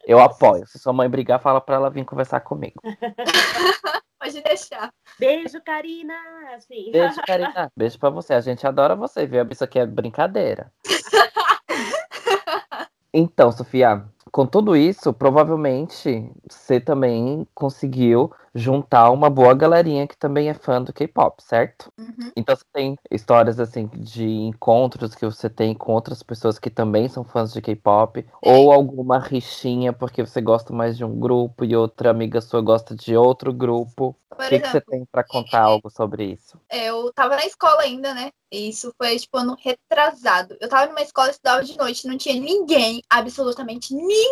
[0.06, 0.67] Eu apoio.
[0.67, 2.82] Se sua mãe brigar, fala pra ela vir conversar comigo.
[4.24, 4.90] Pode deixar.
[5.20, 6.16] Beijo, Karina.
[6.56, 6.92] Assim.
[6.94, 7.70] Beijo, Karina.
[7.76, 8.34] Beijo pra você.
[8.34, 9.46] A gente adora você, viu?
[9.52, 10.72] Isso aqui é brincadeira.
[13.16, 20.50] Então, Sofia, com tudo isso, provavelmente você também conseguiu juntar uma boa galerinha que também
[20.50, 21.91] é fã do K-pop, certo?
[22.00, 22.32] Uhum.
[22.36, 27.08] Então você tem histórias assim de encontros que você tem com outras pessoas que também
[27.08, 31.76] são fãs de K-pop, ou alguma rixinha porque você gosta mais de um grupo e
[31.76, 34.15] outra amiga sua gosta de outro grupo.
[34.30, 36.60] Por O que, que você exemplo, tem pra contar algo sobre isso?
[36.72, 38.32] eu tava na escola ainda, né?
[38.52, 40.56] E isso foi, tipo, ano retrasado.
[40.60, 44.23] Eu tava numa escola, estudava de noite, não tinha ninguém, absolutamente ninguém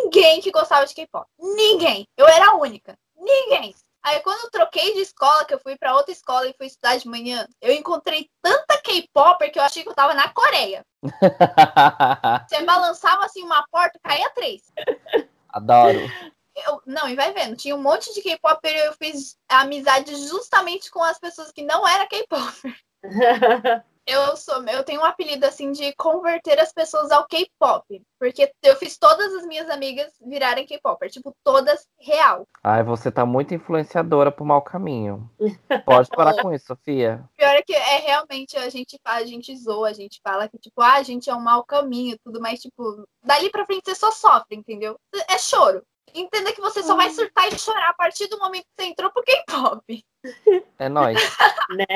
[0.42, 1.26] que gostava de K-pop.
[1.38, 2.06] Ninguém.
[2.16, 2.98] Eu era a única.
[3.16, 3.74] Ninguém.
[4.02, 6.96] Aí quando eu troquei de escola, que eu fui pra outra escola e fui estudar
[6.96, 10.84] de manhã, eu encontrei tanta K-popper que eu achei que eu tava na Coreia.
[12.48, 14.62] Você balançava assim uma porta, caía três.
[15.48, 15.98] Adoro.
[16.54, 20.90] Eu, não, e vai vendo, tinha um monte de K-popper e eu fiz amizade justamente
[20.90, 22.76] com as pessoas que não eram K-popper.
[24.06, 28.76] Eu sou, eu tenho um apelido assim de converter as pessoas ao K-pop, porque eu
[28.76, 32.46] fiz todas as minhas amigas virarem K-popper, tipo todas real.
[32.64, 35.30] Ai, você tá muito influenciadora pro mau caminho.
[35.84, 37.24] Pode parar com isso, Sofia.
[37.36, 40.80] Pior é que é realmente a gente a gente zoa, a gente fala que tipo,
[40.80, 44.10] ah, a gente é um mau caminho, tudo mais tipo, dali pra frente você só
[44.10, 44.98] sofre, entendeu?
[45.28, 45.82] É choro.
[46.14, 49.10] Entenda que você só vai surtar e chorar a partir do momento que você entrou
[49.10, 50.04] pro K-pop.
[50.78, 51.18] É nóis.
[51.70, 51.86] né?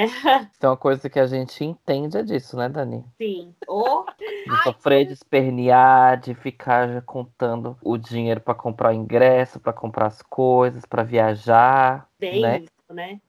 [0.56, 3.04] Então, uma coisa que a gente entende é disso, né, Dani?
[3.20, 3.54] Sim.
[3.66, 8.94] Ou De Ai, sofrer, de espernear, de ficar já contando o dinheiro pra comprar o
[8.96, 12.58] ingresso, pra comprar as coisas, pra viajar, bem né?
[12.60, 13.20] isso, né?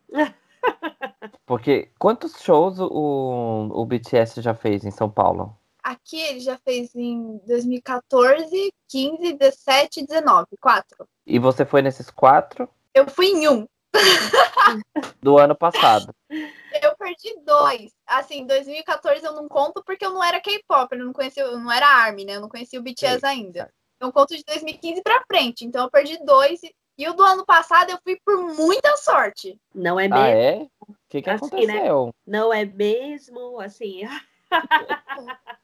[1.46, 5.58] Porque quantos shows o, o BTS já fez em São Paulo?
[5.88, 10.48] Aqui ele já fez em 2014, 15, 17 e 19.
[10.60, 11.08] Quatro.
[11.26, 13.66] E você foi nesses quatro Eu fui em um.
[15.24, 16.14] do ano passado.
[16.30, 17.94] Eu perdi dois.
[18.06, 21.72] Assim, 2014 eu não conto porque eu não era K-pop, eu não conhecia, eu não
[21.72, 22.36] era ARMY, né?
[22.36, 23.72] Eu não conhecia o BTS Sei, ainda.
[23.98, 25.64] Eu conto de 2015 pra frente.
[25.64, 26.62] Então eu perdi dois.
[26.64, 29.58] E, e o do ano passado eu fui por muita sorte.
[29.74, 30.28] Não é Ah, mesmo?
[30.28, 30.68] é?
[30.82, 31.74] O que, que Assim, né?
[31.78, 32.14] aconteceu?
[32.26, 33.62] Não é mesmo?
[33.62, 34.02] Assim,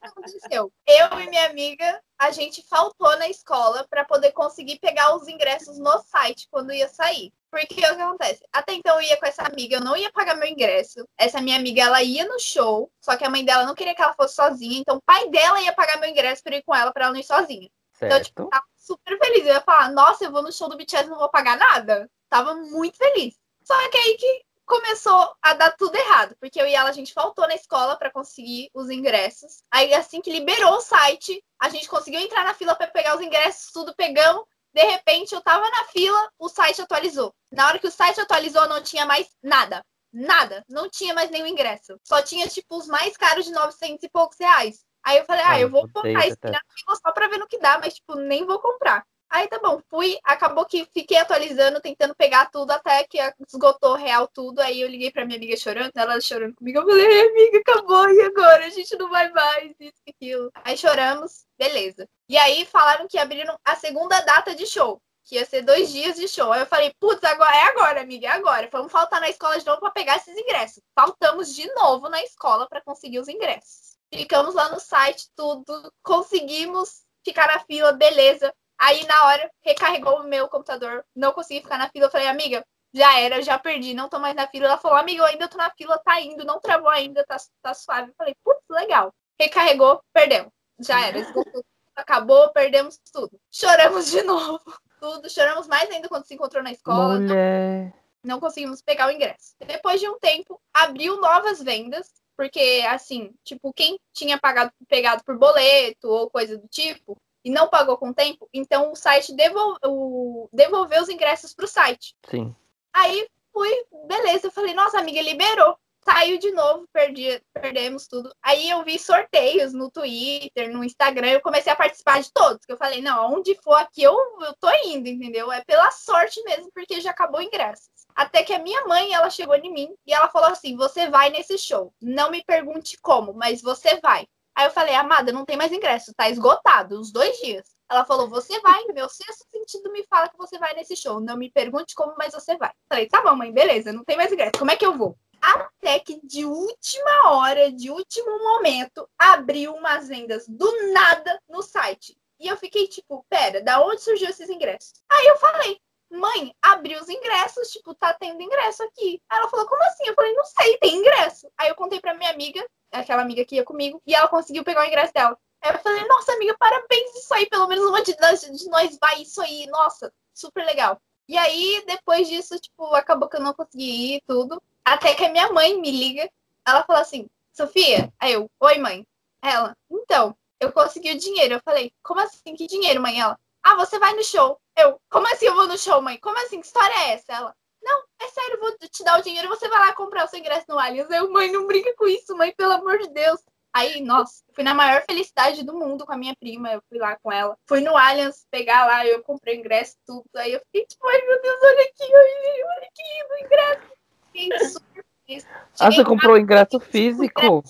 [0.02, 0.72] aconteceu?
[0.88, 5.78] Eu e minha amiga, a gente faltou na escola pra poder conseguir pegar os ingressos
[5.78, 7.32] no site quando ia sair.
[7.50, 8.44] Porque o que acontece?
[8.52, 11.08] Até então eu ia com essa amiga, eu não ia pagar meu ingresso.
[11.18, 14.02] Essa minha amiga, ela ia no show, só que a mãe dela não queria que
[14.02, 16.92] ela fosse sozinha, então o pai dela ia pagar meu ingresso pra ir com ela
[16.92, 17.70] pra ela não ir sozinha.
[18.02, 18.50] Então, tipo, Certo.
[18.50, 19.46] tava super feliz.
[19.46, 22.10] Eu ia falar, nossa, eu vou no show do BTS, não vou pagar nada.
[22.30, 23.36] Tava muito feliz.
[23.64, 27.14] Só que aí que começou a dar tudo errado, porque eu e ela, a gente
[27.14, 29.64] faltou na escola pra conseguir os ingressos.
[29.72, 33.22] Aí, assim que liberou o site, a gente conseguiu entrar na fila pra pegar os
[33.22, 34.44] ingressos, tudo pegamos.
[34.74, 37.34] De repente, eu tava na fila, o site atualizou.
[37.52, 39.86] Na hora que o site atualizou, não tinha mais nada.
[40.12, 40.64] Nada.
[40.68, 42.00] Não tinha mais nenhum ingresso.
[42.04, 44.84] Só tinha, tipo, os mais caros de 900 e poucos reais.
[45.04, 47.60] Aí eu falei, ah, eu vou comprar esse na fila só pra ver no que
[47.60, 49.06] dá, mas, tipo, nem vou comprar.
[49.34, 53.18] Aí tá bom, fui, acabou que fiquei atualizando, tentando pegar tudo até que
[53.48, 54.60] esgotou real tudo.
[54.60, 56.78] Aí eu liguei pra minha amiga chorando, ela chorando comigo.
[56.78, 58.68] Eu falei, amiga, acabou, e agora?
[58.68, 60.52] A gente não vai mais, isso e aquilo.
[60.64, 62.08] Aí choramos, beleza.
[62.30, 66.16] E aí falaram que abriram a segunda data de show que ia ser dois dias
[66.16, 66.52] de show.
[66.52, 68.70] Aí eu falei, putz, agora é agora, amiga, é agora.
[68.72, 70.84] Vamos faltar na escola de novo para pegar esses ingressos.
[70.94, 73.98] Faltamos de novo na escola para conseguir os ingressos.
[74.14, 78.54] Ficamos lá no site, tudo, conseguimos ficar na fila, beleza.
[78.84, 82.08] Aí na hora recarregou o meu computador, não consegui ficar na fila.
[82.08, 84.66] Eu falei, amiga, já era, já perdi, não tô mais na fila.
[84.66, 87.74] Ela falou, amiga, eu ainda tô na fila, tá indo, não travou ainda, tá, tá
[87.74, 88.10] suave.
[88.10, 89.14] Eu falei, putz, legal.
[89.40, 90.52] Recarregou, perdemos.
[90.80, 91.64] Já era, esgotou,
[91.96, 93.40] acabou, perdemos tudo.
[93.50, 94.60] Choramos de novo
[95.00, 95.30] tudo.
[95.30, 97.20] Choramos mais ainda quando se encontrou na escola.
[97.20, 97.94] Mulher.
[98.24, 99.56] Não, não conseguimos pegar o ingresso.
[99.66, 105.38] Depois de um tempo, abriu novas vendas, porque, assim, tipo, quem tinha pagado, pegado por
[105.38, 110.50] boleto ou coisa do tipo, e não pagou com tempo, então o site devolve, o,
[110.52, 112.16] devolveu os ingressos para o site.
[112.30, 112.56] Sim.
[112.94, 113.70] Aí fui,
[114.08, 118.34] beleza, eu falei, nossa, amiga liberou saiu de novo, perdi, perdemos tudo.
[118.42, 122.72] Aí eu vi sorteios no Twitter, no Instagram, eu comecei a participar de todos, que
[122.72, 125.52] eu falei, não, onde for aqui eu, eu tô indo, entendeu?
[125.52, 127.90] É pela sorte mesmo, porque já acabou o ingresso.
[128.16, 131.32] Até que a minha mãe, ela chegou em mim e ela falou assim: "Você vai
[131.32, 131.92] nesse show.
[132.00, 134.28] Não me pergunte como, mas você vai".
[134.56, 137.68] Aí eu falei: "Amada, não tem mais ingresso, tá esgotado os dois dias".
[137.90, 141.20] Ela falou: "Você vai, meu sexto sentido me fala que você vai nesse show.
[141.20, 142.72] Não me pergunte como, mas você vai".
[142.90, 144.58] Falei: "Tá bom, mãe, beleza, não tem mais ingresso.
[144.58, 150.08] Como é que eu vou?" até que de última hora, de último momento, abriu umas
[150.08, 152.18] vendas do nada no site.
[152.40, 154.94] E eu fiquei tipo, pera, da onde surgiu esses ingressos?
[155.12, 155.80] Aí eu falei,
[156.14, 159.22] mãe, abriu os ingressos, tipo, tá tendo ingresso aqui.
[159.32, 160.06] Ela falou, como assim?
[160.06, 161.50] Eu falei, não sei, tem ingresso.
[161.58, 164.82] Aí eu contei pra minha amiga, aquela amiga que ia comigo, e ela conseguiu pegar
[164.82, 165.38] o ingresso dela.
[165.62, 169.22] Aí eu falei, nossa, amiga, parabéns, isso aí, pelo menos uma de de nós vai,
[169.22, 171.02] isso aí, nossa, super legal.
[171.28, 174.62] E aí, depois disso, tipo, acabou que eu não consegui ir tudo.
[174.84, 176.30] Até que a minha mãe me liga,
[176.68, 179.08] ela fala assim, Sofia, aí eu, oi mãe.
[179.42, 181.56] Ela, então, eu consegui o dinheiro.
[181.56, 182.56] Eu falei, como assim?
[182.56, 183.20] Que dinheiro, mãe?
[183.20, 184.60] Ela, ah, você vai no show.
[184.78, 186.18] Eu, como assim eu vou no show, mãe?
[186.20, 186.60] Como assim?
[186.60, 187.34] Que história é essa?
[187.34, 190.28] Ela, não, é sério, eu vou te dar o dinheiro, você vai lá comprar o
[190.28, 191.10] seu ingresso no Allianz.
[191.10, 193.42] Eu, mãe, não brinca com isso, mãe, pelo amor de Deus.
[193.76, 197.18] Aí, nossa, fui na maior felicidade do mundo com a minha prima, eu fui lá
[197.18, 197.58] com ela.
[197.68, 200.26] Fui no Allianz pegar lá, eu comprei ingresso, tudo.
[200.36, 203.94] Aí eu fiquei tipo, ai meu Deus, olha aqui, olha aqui, o ingresso
[205.80, 207.64] ah, você comprou o ingresso físico?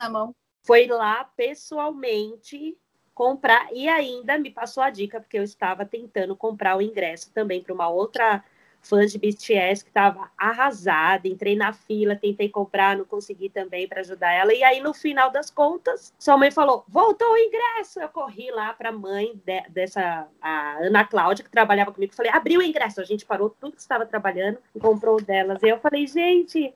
[0.00, 0.34] Na mão.
[0.62, 2.76] Foi lá pessoalmente
[3.16, 7.62] comprar e ainda me passou a dica porque eu estava tentando comprar o ingresso também
[7.62, 8.44] para uma outra
[8.82, 14.00] fãs de BTS que estava arrasada, entrei na fila, tentei comprar, não consegui também para
[14.02, 14.52] ajudar ela.
[14.52, 17.98] E aí, no final das contas, sua mãe falou: voltou o ingresso.
[18.00, 22.30] Eu corri lá para a mãe de, dessa, a Ana Cláudia, que trabalhava comigo, falei:
[22.30, 23.00] abriu o ingresso.
[23.00, 25.62] A gente parou tudo que estava trabalhando e comprou delas.
[25.62, 26.72] E eu falei: gente,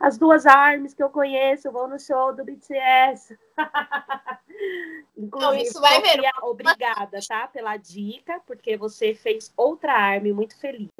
[0.00, 3.38] as duas armas que eu conheço vão no show do BTS.
[5.16, 6.20] Inclusive, isso vai ver.
[6.42, 7.48] obrigada, tá?
[7.48, 10.90] Pela dica, porque você fez outra arma muito feliz.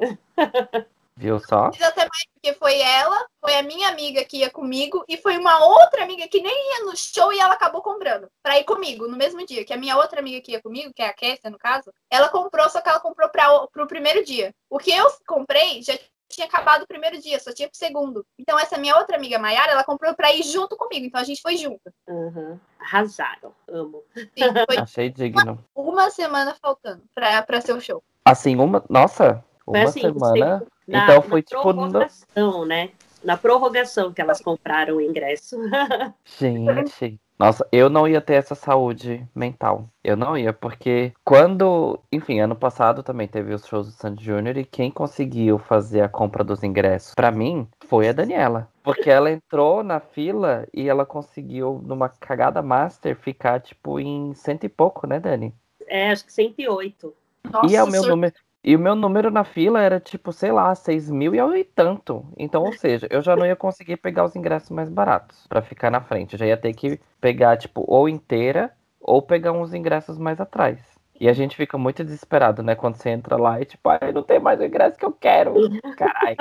[1.17, 1.71] Viu só?
[1.73, 5.35] Fiz até mais porque foi ela, foi a minha amiga que ia comigo e foi
[5.35, 9.07] uma outra amiga que nem ia no show e ela acabou comprando pra ir comigo
[9.07, 9.65] no mesmo dia.
[9.65, 12.29] Que a minha outra amiga que ia comigo, que é a Kessia, no caso, ela
[12.29, 14.53] comprou, só que ela comprou pra, pro primeiro dia.
[14.69, 15.97] O que eu comprei já
[16.29, 18.25] tinha acabado o primeiro dia, só tinha pro segundo.
[18.37, 21.05] Então, essa minha outra amiga, Maiara, ela comprou pra ir junto comigo.
[21.05, 21.91] Então, a gente foi junto.
[22.07, 22.59] Uhum.
[22.79, 23.53] Arrasaram.
[23.67, 24.03] Amo.
[24.13, 24.25] Sim,
[24.67, 25.63] foi Achei digno.
[25.75, 28.03] Uma, uma, semana faltando pra, pra ser o show.
[28.25, 28.83] Assim, uma.
[28.89, 30.65] Nossa, uma assim, semana.
[30.87, 31.61] Na, então, foi na tipo.
[31.61, 32.91] Prorrogação, né?
[33.23, 35.57] Na prorrogação que elas compraram o ingresso.
[36.39, 37.19] Gente.
[37.37, 39.87] Nossa, eu não ia ter essa saúde mental.
[40.03, 41.99] Eu não ia, porque quando.
[42.11, 46.09] Enfim, ano passado também teve os shows do Sandy Júnior e quem conseguiu fazer a
[46.09, 48.67] compra dos ingressos para mim foi a Daniela.
[48.83, 54.63] Porque ela entrou na fila e ela conseguiu, numa cagada master, ficar tipo em cento
[54.63, 55.53] e pouco, né, Dani?
[55.85, 57.13] É, acho que 108.
[57.51, 58.33] Nossa, e é o meu número.
[58.67, 62.25] E o meu número na fila era tipo, sei lá, 6 mil e tanto.
[62.37, 65.89] Então, ou seja, eu já não ia conseguir pegar os ingressos mais baratos para ficar
[65.89, 66.33] na frente.
[66.33, 70.79] Eu já ia ter que pegar, tipo, ou inteira ou pegar uns ingressos mais atrás.
[71.17, 72.75] E a gente fica muito desesperado, né?
[72.75, 75.53] Quando você entra lá e tipo, ai, não tem mais o ingresso que eu quero.
[75.97, 76.35] Caralho.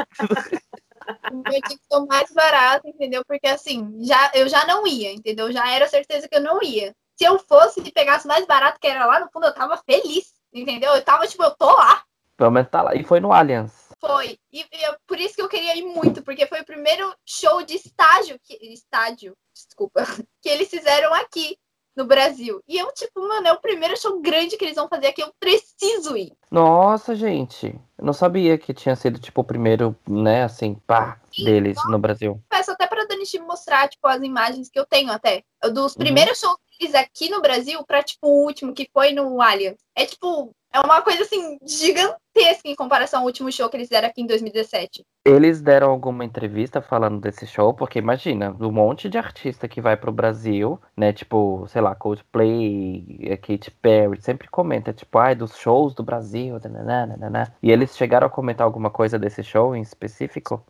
[1.33, 3.23] Eu tinha que ser mais barato, entendeu?
[3.25, 5.53] Porque assim, já, eu já não ia, entendeu?
[5.53, 6.93] Já era certeza que eu não ia.
[7.15, 10.35] Se eu fosse e pegasse mais barato, que era lá no fundo, eu tava feliz,
[10.53, 10.93] entendeu?
[10.93, 12.03] Eu tava tipo, eu tô lá.
[12.37, 12.95] Pelo menos tá lá.
[12.95, 13.73] E foi no Allianz.
[14.01, 14.39] Foi.
[14.53, 14.67] E, e
[15.07, 18.55] por isso que eu queria ir muito, porque foi o primeiro show de estágio, que,
[18.73, 20.03] estádio, desculpa,
[20.43, 21.57] que eles fizeram aqui.
[21.97, 22.61] no Brasil.
[22.69, 25.33] E eu, tipo, mano, é o primeiro show grande que eles vão fazer aqui, eu
[25.41, 26.31] preciso ir.
[26.51, 27.69] Nossa, gente.
[27.97, 31.99] Eu não sabia que tinha sido, tipo, o primeiro, né, assim, pá, Sim, deles no
[31.99, 32.39] Brasil.
[32.51, 35.43] Peço até pra Dani Chi mostrar, tipo, as imagens que eu tenho até.
[35.73, 35.99] Dos Uhum.
[36.01, 39.79] primeiros shows deles aqui no Brasil pra, tipo, o último que foi no Allianz.
[39.97, 44.09] É, tipo, é uma coisa, assim, gigantesca em comparação ao último show que eles fizeram
[44.09, 45.05] aqui em 2017.
[45.25, 49.97] Eles deram alguma entrevista falando desse show, porque imagina, um monte de artista que vai
[49.97, 51.13] pro Brasil, né?
[51.13, 57.55] Tipo, sei lá, Coldplay, Katy Perry, sempre comenta, tipo, ai, dos shows do Brasil, nananana.
[57.63, 60.63] E eles chegaram a comentar alguma coisa desse show em específico?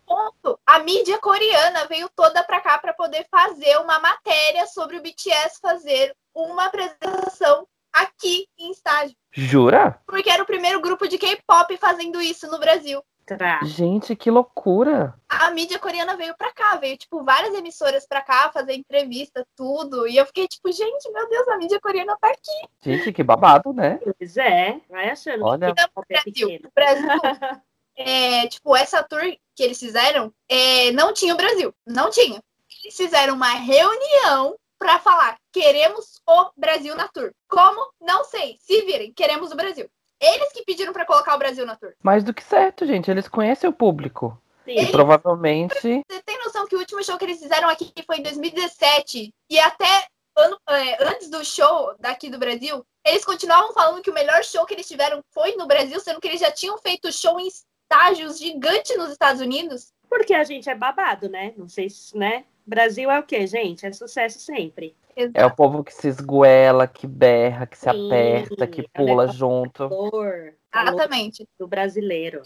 [0.47, 5.03] ponto, a mídia coreana veio toda pra cá pra poder fazer uma matéria sobre o
[5.03, 7.67] BTS fazer uma apresentação
[7.97, 9.17] aqui em estádio.
[9.33, 10.01] Jura?
[10.07, 13.03] Porque era o primeiro grupo de K-pop fazendo isso no Brasil.
[13.27, 13.59] Tra.
[13.65, 15.13] Gente, que loucura!
[15.29, 20.07] A mídia coreana veio pra cá, veio, tipo, várias emissoras pra cá fazer entrevista, tudo.
[20.07, 23.73] E eu fiquei, tipo, gente, meu Deus, a mídia coreana tá aqui Gente, que babado,
[23.73, 23.99] né?
[24.17, 25.67] Pois é, vai achando Olha.
[25.67, 25.75] é
[26.09, 26.23] Brasil.
[26.25, 26.69] pequeno.
[26.69, 27.09] O Brasil,
[27.99, 29.23] é, tipo, essa tour
[29.57, 31.75] que eles fizeram, é, não tinha o Brasil.
[31.85, 32.41] Não tinha.
[32.85, 37.33] Eles fizeram uma reunião pra falar, queremos o Brasil na tour.
[37.49, 37.91] Como?
[38.01, 38.57] Não sei.
[38.61, 39.89] Se virem, queremos o Brasil.
[40.21, 41.93] Eles que pediram pra colocar o Brasil na tour.
[42.03, 43.11] Mais do que certo, gente.
[43.11, 44.41] Eles conhecem o público.
[44.67, 44.93] E Sim.
[44.93, 45.75] provavelmente.
[45.81, 49.59] Você tem noção que o último show que eles fizeram aqui foi em 2017 e
[49.59, 54.45] até ano, é, antes do show daqui do Brasil, eles continuavam falando que o melhor
[54.45, 57.49] show que eles tiveram foi no Brasil, sendo que eles já tinham feito show em
[57.49, 59.93] estágios gigantes nos Estados Unidos.
[60.09, 61.55] Porque a gente é babado, né?
[61.57, 62.45] Não sei se, né?
[62.67, 63.87] Brasil é o quê, gente?
[63.87, 64.97] É sucesso sempre.
[65.33, 69.07] É o povo que se esguela, que berra, que se Sim, aperta, que é o
[69.07, 69.89] pula junto.
[69.89, 71.49] Calor Exatamente.
[71.59, 72.43] do brasileiro.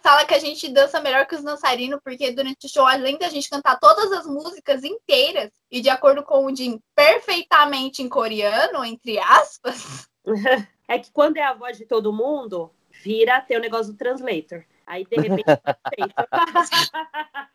[0.00, 3.28] Fala que a gente dança melhor que os dançarinos, porque durante o show, além da
[3.28, 8.84] gente cantar todas as músicas inteiras, e de acordo com o Jim, perfeitamente em coreano,
[8.84, 10.08] entre aspas,
[10.88, 12.72] É que quando é a voz de todo mundo,
[13.04, 14.64] vira ter o negócio do translator.
[14.88, 15.44] Aí, de repente,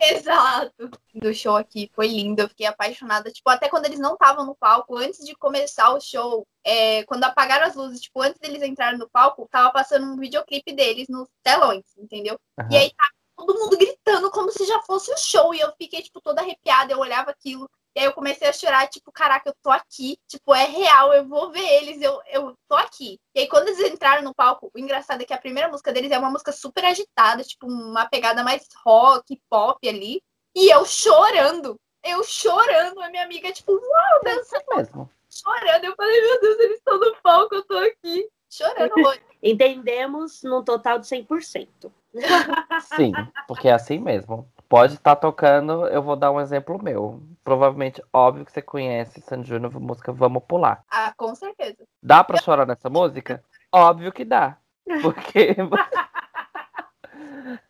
[0.00, 0.88] Exato.
[1.12, 3.30] Do show aqui foi lindo, eu fiquei apaixonada.
[3.30, 7.24] Tipo, até quando eles não estavam no palco, antes de começar o show, é, quando
[7.24, 11.28] apagaram as luzes, tipo, antes deles entrarem no palco, tava passando um videoclipe deles nos
[11.42, 12.38] telões, entendeu?
[12.58, 12.68] Aham.
[12.70, 15.52] E aí tava todo mundo gritando como se já fosse o show.
[15.52, 17.68] E eu fiquei, tipo, toda arrepiada, eu olhava aquilo.
[17.96, 20.18] E aí eu comecei a chorar, tipo, caraca, eu tô aqui.
[20.28, 23.18] Tipo, é real, eu vou ver eles, eu, eu tô aqui.
[23.34, 26.10] E aí quando eles entraram no palco, o engraçado é que a primeira música deles
[26.10, 30.22] é uma música super agitada, tipo, uma pegada mais rock, pop ali.
[30.54, 31.80] E eu chorando.
[32.04, 35.10] Eu chorando, a minha amiga, tipo, uau, dançando, mesmo.
[35.30, 35.84] chorando.
[35.84, 38.28] Eu falei, meu Deus, eles estão no palco, eu tô aqui.
[38.50, 38.92] Chorando
[39.42, 41.90] entendemos num total de 100%.
[42.94, 43.12] Sim,
[43.48, 44.46] porque é assim mesmo.
[44.68, 47.22] Pode estar tocando, eu vou dar um exemplo meu.
[47.44, 50.84] Provavelmente, óbvio que você conhece Sandy Júnior, música Vamos Pular.
[50.90, 51.86] Ah, com certeza.
[52.02, 53.42] Dá pra chorar nessa música?
[53.72, 54.58] Óbvio que dá.
[55.02, 55.56] Porque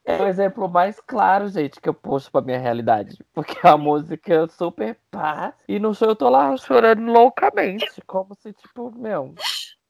[0.05, 3.19] é o exemplo mais claro, gente, que eu puxo pra minha realidade.
[3.35, 5.53] Porque a música é super pá.
[5.69, 7.87] E no show eu tô lá chorando loucamente.
[8.07, 9.35] Como se, tipo, meu.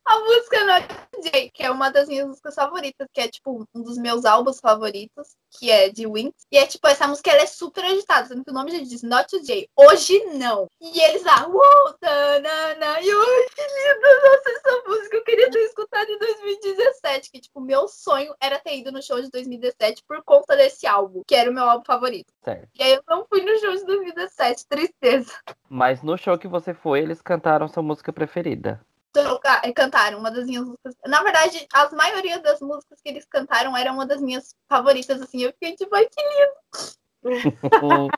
[0.07, 0.87] A música Not
[1.21, 4.61] J, que é uma das minhas músicas favoritas, que é tipo um dos meus álbuns
[4.61, 6.47] favoritos, que é de Wings.
[6.53, 9.03] E é tipo, essa música ela é super agitada, sendo que o nome já diz
[9.03, 9.69] Not Today.
[9.75, 10.69] Hoje não.
[10.81, 15.65] E eles lá, uou, tanana, e eu, que linda, nossa, essa música eu queria ter
[15.65, 17.31] escutado em 2017.
[17.33, 21.23] Que, tipo, meu sonho era ter ido no show de 2017 por conta desse álbum,
[21.27, 22.33] que era o meu álbum favorito.
[22.45, 22.69] Certo.
[22.79, 25.33] E aí eu não fui no show de 2017, tristeza.
[25.69, 28.81] Mas no show que você foi, eles cantaram sua música preferida.
[29.25, 30.95] Tocar- eh, cantaram uma das minhas músicas.
[31.07, 35.43] Na verdade, a maioria das músicas que eles cantaram era uma das minhas favoritas, assim.
[35.43, 36.97] Eu fiquei tipo, ai, que lindo.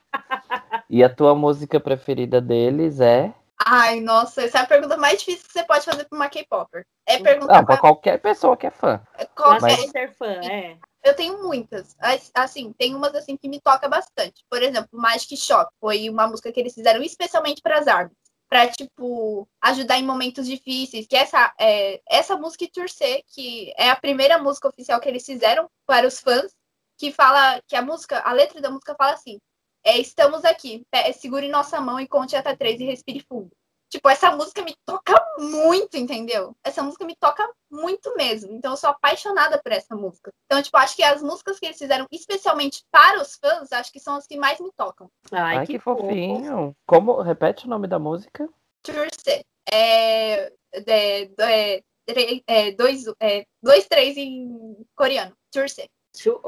[0.91, 3.33] e a tua música preferida deles é.
[3.65, 6.87] Ai, nossa, essa é a pergunta mais difícil que você pode fazer pra uma K-Popper.
[7.07, 9.01] É perguntar Não, pra pra qualquer pessoa que é fã.
[9.35, 9.61] qualquer.
[9.61, 10.77] Mas- ser fã, é.
[11.03, 11.97] Eu tenho muitas.
[11.99, 14.45] As- Assim, tem umas assim que me toca bastante.
[14.49, 18.13] Por exemplo, Magic Shop foi uma música que eles fizeram especialmente para as armas.
[18.49, 21.07] Pra, tipo, ajudar em momentos difíceis.
[21.07, 25.69] Que essa, é, essa música Torcer, que é a primeira música oficial que eles fizeram
[25.87, 26.53] para os fãs,
[26.99, 29.39] que fala que a música, a letra da música fala assim:
[29.85, 33.51] é, estamos aqui, segure nossa mão e conte até três e respire fundo.
[33.91, 36.55] Tipo, essa música me toca muito, entendeu?
[36.63, 38.53] Essa música me toca muito mesmo.
[38.53, 40.31] Então, eu sou apaixonada por essa música.
[40.47, 43.99] Então, tipo, acho que as músicas que eles fizeram especialmente para os fãs, acho que
[44.01, 45.11] são as que mais me tocam.
[45.33, 46.03] Ai, Ai, que, que, fofo.
[46.03, 46.77] fofinho.
[46.87, 47.21] Como?
[47.23, 48.49] Repete o nome da música?
[48.83, 49.45] Turce.
[49.73, 55.33] É, é, é, tre- é, dois, é, dois, três em coreano.
[55.51, 55.89] Turce.
[56.23, 56.41] To.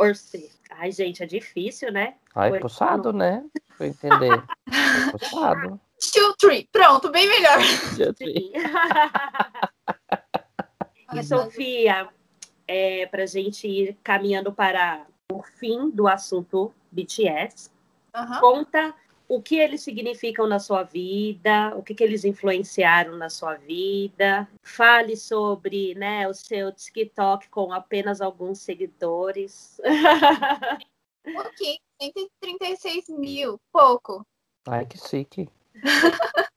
[0.72, 2.16] Ai, gente, é difícil, né?
[2.34, 2.60] Ai, Foi.
[2.60, 3.44] puxado, né?
[3.76, 4.42] Pra eu entender.
[5.12, 5.80] Foi puxado.
[6.12, 6.68] Two, three.
[6.72, 7.60] Pronto, bem melhor.
[8.16, 8.52] Sim.
[11.14, 12.08] e Sofia,
[12.66, 17.70] é, para a gente ir caminhando para o fim do assunto BTS,
[18.14, 18.40] Aham.
[18.40, 18.94] conta
[19.28, 24.48] o que eles significam na sua vida, o que, que eles influenciaram na sua vida.
[24.60, 29.80] Fale sobre né, o seu TikTok com apenas alguns seguidores.
[31.36, 34.26] Ok, 136 mil, pouco.
[34.66, 35.50] Ai, que chique.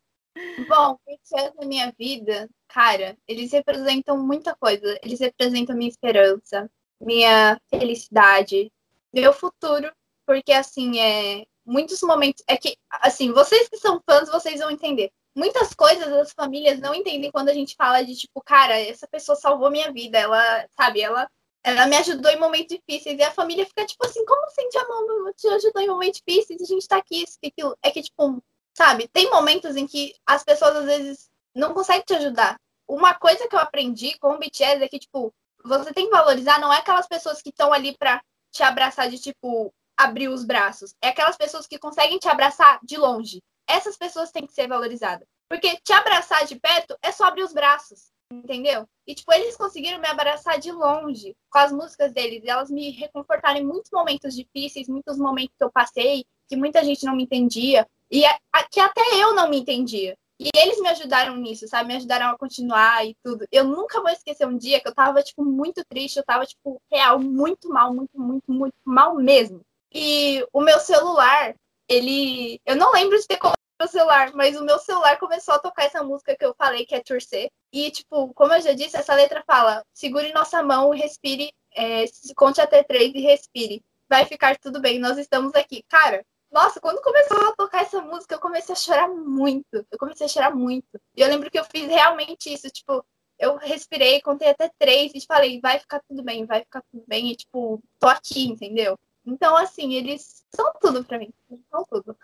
[0.68, 5.00] Bom, BTS na minha vida, cara, eles representam muita coisa.
[5.04, 8.72] Eles representam minha esperança, minha felicidade,
[9.14, 9.92] meu futuro,
[10.26, 15.12] porque assim, é muitos momentos é que assim, vocês que são fãs, vocês vão entender.
[15.36, 19.36] Muitas coisas as famílias não entendem quando a gente fala de tipo, cara, essa pessoa
[19.36, 21.28] salvou minha vida, ela, sabe, ela
[21.64, 23.18] ela me ajudou em momentos difíceis.
[23.18, 26.62] E a família fica tipo assim, como assim te amando, te ajudou em momentos difíceis?
[26.62, 27.78] A gente tá aqui, isso, aquilo.
[27.82, 28.44] É que, tipo,
[28.74, 32.60] sabe, tem momentos em que as pessoas às vezes não conseguem te ajudar.
[32.88, 36.60] Uma coisa que eu aprendi com o BTS é que, tipo, você tem que valorizar,
[36.60, 38.22] não é aquelas pessoas que estão ali pra
[38.52, 40.94] te abraçar de, tipo, abrir os braços.
[41.02, 43.42] É aquelas pessoas que conseguem te abraçar de longe.
[43.68, 45.28] Essas pessoas têm que ser valorizadas.
[45.48, 48.12] Porque te abraçar de perto é só abrir os braços.
[48.32, 48.88] Entendeu?
[49.06, 52.44] E, tipo, eles conseguiram me abraçar de longe com as músicas deles.
[52.46, 57.06] Elas me reconfortaram em muitos momentos difíceis, muitos momentos que eu passei, que muita gente
[57.06, 57.88] não me entendia.
[58.14, 60.16] E a, a, que até eu não me entendia.
[60.40, 61.88] E eles me ajudaram nisso, sabe?
[61.88, 63.48] Me ajudaram a continuar e tudo.
[63.52, 66.18] Eu nunca vou esquecer um dia que eu tava, tipo, muito triste.
[66.18, 69.62] Eu tava, tipo, real, muito mal, muito, muito, muito mal mesmo.
[69.92, 71.56] E o meu celular,
[71.90, 72.60] ele.
[72.68, 73.40] Eu não lembro de ter
[73.80, 76.94] meu celular, mas o meu celular começou a tocar essa música que eu falei, que
[76.94, 77.50] é Torcer.
[77.72, 82.06] E, tipo, como eu já disse, essa letra fala: segure nossa mão respire, é,
[82.36, 83.82] conte até três e respire.
[84.08, 85.84] Vai ficar tudo bem, nós estamos aqui.
[85.90, 86.24] Cara,
[86.54, 89.84] nossa, quando começou a tocar essa música, eu comecei a chorar muito.
[89.92, 91.02] Eu comecei a chorar muito.
[91.18, 93.04] E eu lembro que eu fiz realmente isso, tipo,
[93.40, 97.32] eu respirei, contei até três e falei, vai ficar tudo bem, vai ficar tudo bem.
[97.32, 99.00] E, tipo, tô aqui, entendeu?
[99.26, 101.34] Então, assim, eles são tudo pra mim.
[101.50, 102.16] Eles são tudo.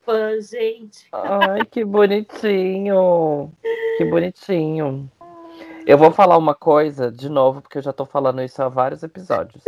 [0.00, 1.06] Fã, gente.
[1.12, 3.52] Ai, que bonitinho.
[3.98, 5.08] Que bonitinho.
[5.86, 9.04] Eu vou falar uma coisa de novo, porque eu já tô falando isso há vários
[9.04, 9.62] episódios.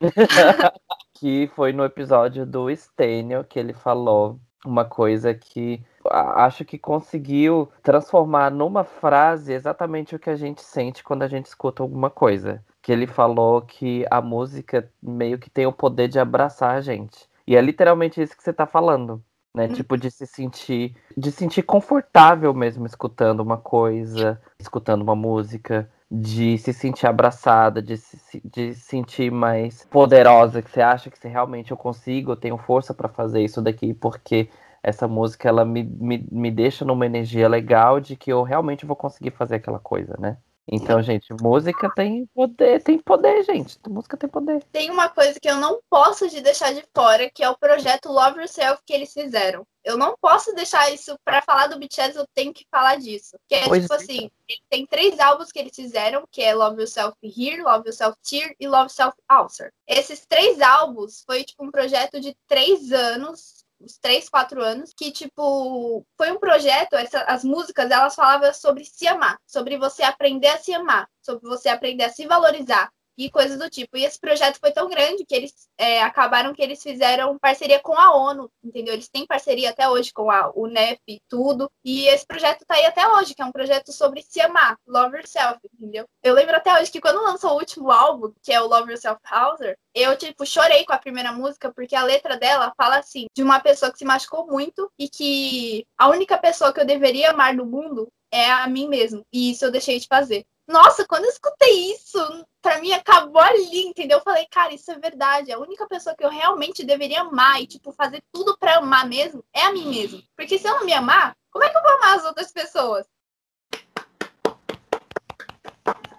[1.24, 7.70] que foi no episódio do Stênio que ele falou uma coisa que acho que conseguiu
[7.82, 12.62] transformar numa frase exatamente o que a gente sente quando a gente escuta alguma coisa.
[12.82, 17.26] Que ele falou que a música meio que tem o poder de abraçar a gente.
[17.46, 19.22] E é literalmente isso que você tá falando.
[19.56, 19.68] Né?
[19.68, 20.94] Tipo, de se sentir.
[21.16, 27.96] De sentir confortável mesmo escutando uma coisa, escutando uma música, de se sentir abraçada, de
[27.96, 32.58] se de sentir mais poderosa, que você acha que se realmente eu consigo, eu tenho
[32.58, 34.48] força para fazer isso daqui, porque
[34.82, 38.96] essa música ela me, me, me deixa numa energia legal de que eu realmente vou
[38.96, 40.36] conseguir fazer aquela coisa, né?
[40.66, 43.78] Então, gente, música tem poder, tem poder, gente.
[43.88, 44.64] Música tem poder.
[44.72, 48.10] Tem uma coisa que eu não posso de deixar de fora, que é o projeto
[48.10, 49.66] Love Yourself que eles fizeram.
[49.84, 53.36] Eu não posso deixar isso para falar do BTS, eu tenho que falar disso.
[53.46, 53.96] Que é Pois tipo é.
[53.96, 54.30] assim,
[54.70, 58.66] tem três álbuns que eles fizeram, que é Love Yourself Here, Love Yourself Tear e
[58.66, 59.70] Love Yourself Answer.
[59.86, 65.10] Esses três álbuns foi tipo um projeto de três anos uns três, quatro anos, que,
[65.10, 70.48] tipo, foi um projeto, essa, as músicas, elas falavam sobre se amar, sobre você aprender
[70.48, 73.96] a se amar, sobre você aprender a se valorizar e coisas do tipo.
[73.96, 77.98] E esse projeto foi tão grande que eles é, acabaram que eles fizeram parceria com
[77.98, 78.94] a ONU, entendeu?
[78.94, 81.70] Eles têm parceria até hoje com a UNEP e tudo.
[81.84, 85.18] E esse projeto tá aí até hoje, que é um projeto sobre se amar, Love
[85.18, 86.06] Yourself, entendeu?
[86.22, 89.20] Eu lembro até hoje que quando lançou o último álbum, que é o Love Yourself
[89.24, 93.42] Hauser, eu, tipo, chorei com a primeira música, porque a letra dela fala assim, de
[93.42, 97.54] uma pessoa que se machucou muito e que a única pessoa que eu deveria amar
[97.54, 99.24] no mundo é a mim mesmo.
[99.32, 100.44] E isso eu deixei de fazer.
[100.66, 102.18] Nossa, quando eu escutei isso,
[102.62, 104.18] pra mim acabou ali, entendeu?
[104.18, 105.52] Eu falei, cara, isso é verdade.
[105.52, 109.44] A única pessoa que eu realmente deveria amar e, tipo, fazer tudo pra amar mesmo
[109.52, 110.22] é a mim mesmo.
[110.34, 113.06] Porque se eu não me amar, como é que eu vou amar as outras pessoas?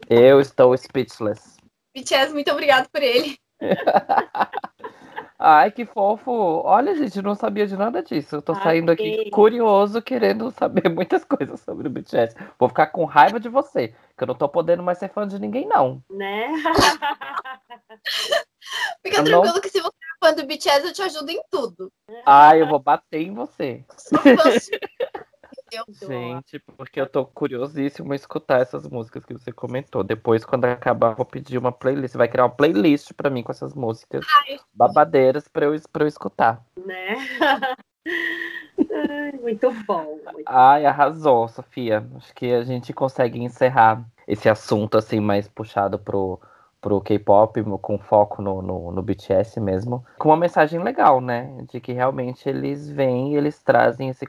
[0.08, 1.58] Eu estou speechless.
[1.96, 3.40] BTS, muito obrigado por ele.
[5.48, 6.32] Ai, que fofo.
[6.32, 8.38] Olha, gente, eu não sabia de nada disso.
[8.38, 12.36] Eu tô Ai, saindo aqui curioso, querendo saber muitas coisas sobre o BTS.
[12.58, 15.38] Vou ficar com raiva de você, que eu não tô podendo mais ser fã de
[15.38, 16.02] ninguém, não.
[16.10, 16.48] né?
[19.06, 21.40] Fica Eu não- tranquilo que se você é fã do BTS, eu te ajudo em
[21.52, 21.92] tudo.
[22.26, 23.86] Ai, eu vou bater em você.
[25.84, 26.08] Sua, entendeu?
[26.08, 30.04] Gente, porque eu tô curiosíssimo em escutar essas músicas que você comentou.
[30.04, 32.12] Depois, quando acabar, eu vou pedir uma playlist.
[32.12, 36.04] Você vai criar uma playlist pra mim com essas músicas Ai, babadeiras pra eu, pra
[36.04, 36.64] eu escutar.
[36.78, 37.16] né?
[38.92, 40.20] Ai, muito bom.
[40.34, 42.08] Muito Ai, arrasou, Sofia.
[42.16, 46.40] Acho que a gente consegue encerrar esse assunto assim mais puxado pro,
[46.82, 51.64] pro K-pop, com foco no, no, no, BTS mesmo, com uma mensagem legal, né?
[51.72, 54.28] De que realmente eles vêm e eles trazem esse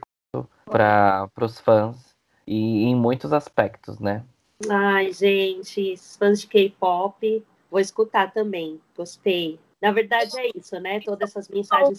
[0.65, 2.15] para os fãs
[2.45, 4.23] e em muitos aspectos, né?
[4.69, 8.81] Ai, gente, fãs de K-pop, vou escutar também.
[8.95, 9.59] Gostei.
[9.81, 10.99] Na verdade é isso, né?
[11.01, 11.97] Todas essas mensagens.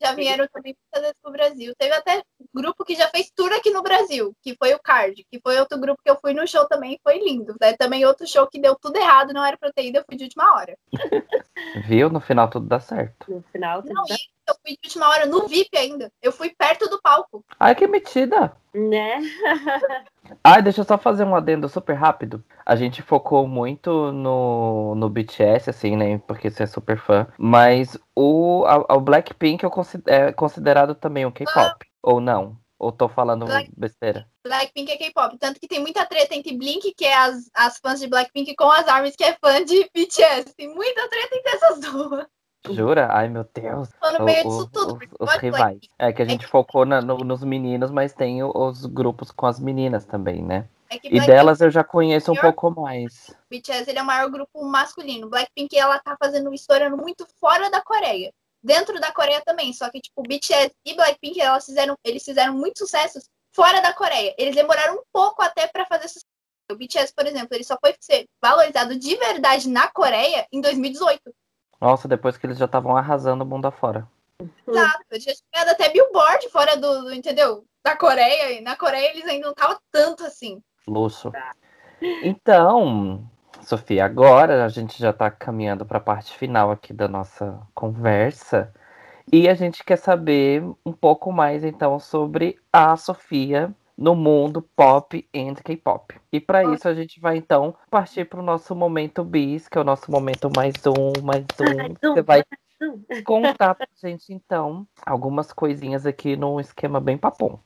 [0.00, 1.72] Já vieram também muitas vezes pro Brasil.
[1.78, 2.22] Teve até
[2.52, 5.78] grupo que já fez tour aqui no Brasil, que foi o Card, que foi outro
[5.78, 7.56] grupo que eu fui no show também, foi lindo.
[7.58, 7.72] Né?
[7.74, 10.24] Também outro show que deu tudo errado, não era pra ter ido, eu fui de
[10.24, 10.76] última hora.
[11.88, 12.10] Viu?
[12.10, 13.30] No final tudo dá certo.
[13.30, 14.16] No final tudo não, dá...
[14.48, 16.12] eu fui de última hora no VIP ainda.
[16.22, 17.44] Eu fui perto do palco.
[17.58, 18.56] Ai, que metida!
[18.74, 19.20] Né?
[20.42, 22.44] Ai, deixa eu só fazer um adendo super rápido.
[22.64, 26.18] A gente focou muito no, no BTS, assim, né?
[26.26, 27.26] Porque você é super fã.
[27.38, 29.64] Mas o, a, o Blackpink
[30.06, 31.56] é considerado também um K-pop.
[31.58, 31.86] Ah.
[32.02, 32.58] Ou não?
[32.78, 33.70] Ou tô falando Black...
[33.76, 34.28] besteira?
[34.44, 35.38] Blackpink é K-pop.
[35.38, 38.70] Tanto que tem muita treta entre Blink, que é as, as fãs de Blackpink, com
[38.70, 40.54] as ARMYs, que é fã de BTS.
[40.54, 42.26] Tem muita treta entre essas duas.
[42.70, 43.08] Jura?
[43.10, 43.88] Ai, meu Deus.
[44.00, 44.98] Tô no meio disso tudo.
[45.18, 45.80] Os, os rivais.
[45.98, 49.46] É que a gente é focou na, no, nos meninos, mas tem os grupos com
[49.46, 50.68] as meninas também, né?
[50.90, 53.34] É e delas eu já conheço um pouco mais.
[53.50, 55.28] BTS ele é o maior grupo masculino.
[55.28, 58.32] Blackpink ela tá fazendo história muito fora da Coreia.
[58.62, 62.80] Dentro da Coreia também, só que tipo BTS e Blackpink elas fizeram, eles fizeram muitos
[62.80, 64.34] sucessos fora da Coreia.
[64.38, 66.24] Eles demoraram um pouco até para fazer sucesso.
[66.70, 71.20] O BTS, por exemplo, ele só foi ser valorizado de verdade na Coreia em 2018.
[71.84, 74.08] Nossa, depois que eles já estavam arrasando o mundo afora.
[74.40, 77.62] Exato, já tinha até Billboard fora do, do, entendeu?
[77.84, 80.62] Da Coreia, e na Coreia eles ainda não estavam tanto assim.
[80.88, 81.30] Luxo.
[82.22, 83.28] Então,
[83.60, 88.72] Sofia, agora a gente já está caminhando para a parte final aqui da nossa conversa.
[89.30, 95.26] E a gente quer saber um pouco mais então sobre a Sofia no mundo pop
[95.32, 96.14] e K-pop.
[96.32, 99.80] E para isso a gente vai então partir para o nosso momento bis, que é
[99.80, 102.12] o nosso momento mais um, mais um.
[102.12, 102.42] Você vai
[103.24, 107.58] contar pra gente então algumas coisinhas aqui num esquema bem papum.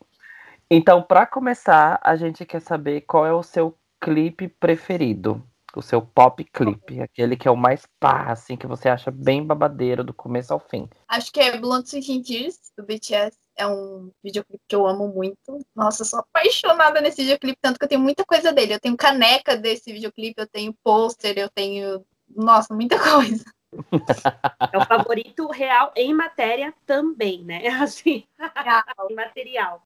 [0.71, 5.43] Então, para começar, a gente quer saber qual é o seu clipe preferido.
[5.75, 9.47] O seu pop clipe, aquele que é o mais pá, assim, que você acha bem
[9.47, 10.89] babadeiro do começo ao fim.
[11.07, 15.59] Acho que é Sweet Tears, do BTS é um videoclipe que eu amo muito.
[15.75, 18.75] Nossa, eu sou apaixonada nesse videoclipe, tanto que eu tenho muita coisa dele.
[18.75, 22.05] Eu tenho caneca desse videoclipe, eu tenho pôster, eu tenho.
[22.29, 23.45] Nossa, muita coisa.
[24.73, 27.67] É o favorito real em matéria também, né?
[27.83, 28.25] Assim,
[29.11, 29.83] em material.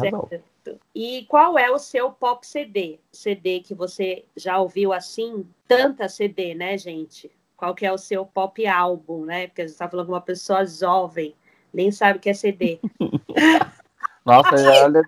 [0.00, 0.80] Certo.
[0.94, 2.98] E qual é o seu pop CD?
[3.12, 5.46] CD que você já ouviu assim?
[5.66, 7.30] Tanta CD, né, gente?
[7.56, 9.46] Qual que é o seu pop álbum, né?
[9.46, 11.34] Porque a gente está falando de uma pessoa jovem
[11.72, 12.80] nem sabe o que é CD.
[14.24, 14.54] Nossa,
[14.84, 15.02] olha,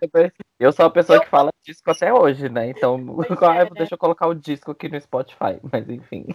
[0.58, 2.70] eu sou a pessoa que fala disco até hoje, né?
[2.70, 2.96] Então,
[3.54, 3.70] é, né?
[3.72, 6.26] deixa eu colocar o disco aqui no Spotify, mas enfim.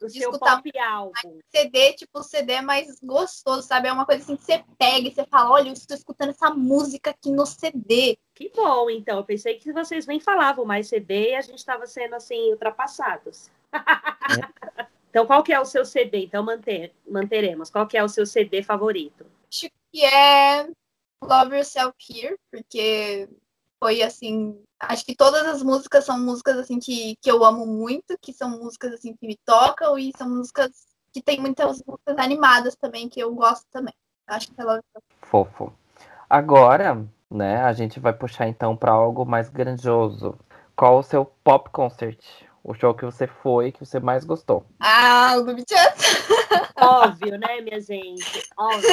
[0.00, 1.40] O disco tá álbum.
[1.50, 3.88] CD, tipo, o CD é mais gostoso, sabe?
[3.88, 6.50] É uma coisa assim que você pega e você fala, olha, eu estou escutando essa
[6.50, 8.18] música aqui no CD.
[8.34, 9.18] Que bom, então.
[9.18, 13.50] Eu pensei que vocês nem falavam mais CD e a gente estava sendo, assim, ultrapassados.
[13.72, 14.88] É.
[15.10, 16.24] Então, qual que é o seu CD?
[16.24, 17.70] Então, manter, manteremos.
[17.70, 19.26] Qual que é o seu CD favorito?
[19.50, 20.68] Acho que é
[21.22, 23.28] Love Yourself Here, porque
[23.80, 28.18] foi assim, acho que todas as músicas são músicas assim que, que eu amo muito,
[28.20, 32.76] que são músicas assim que me tocam e são músicas que tem muitas músicas animadas
[32.76, 33.94] também que eu gosto também.
[34.26, 35.06] Acho que é Love Yourself.
[35.22, 35.72] Fofo.
[36.28, 40.38] Agora, né, a gente vai puxar então para algo mais grandioso.
[40.76, 42.18] Qual o seu pop concert?
[42.68, 44.66] O show que você foi que você mais gostou?
[44.78, 46.18] Ah, o do BTS.
[46.76, 48.46] Óbvio, né, minha gente?
[48.58, 48.90] Óbvio.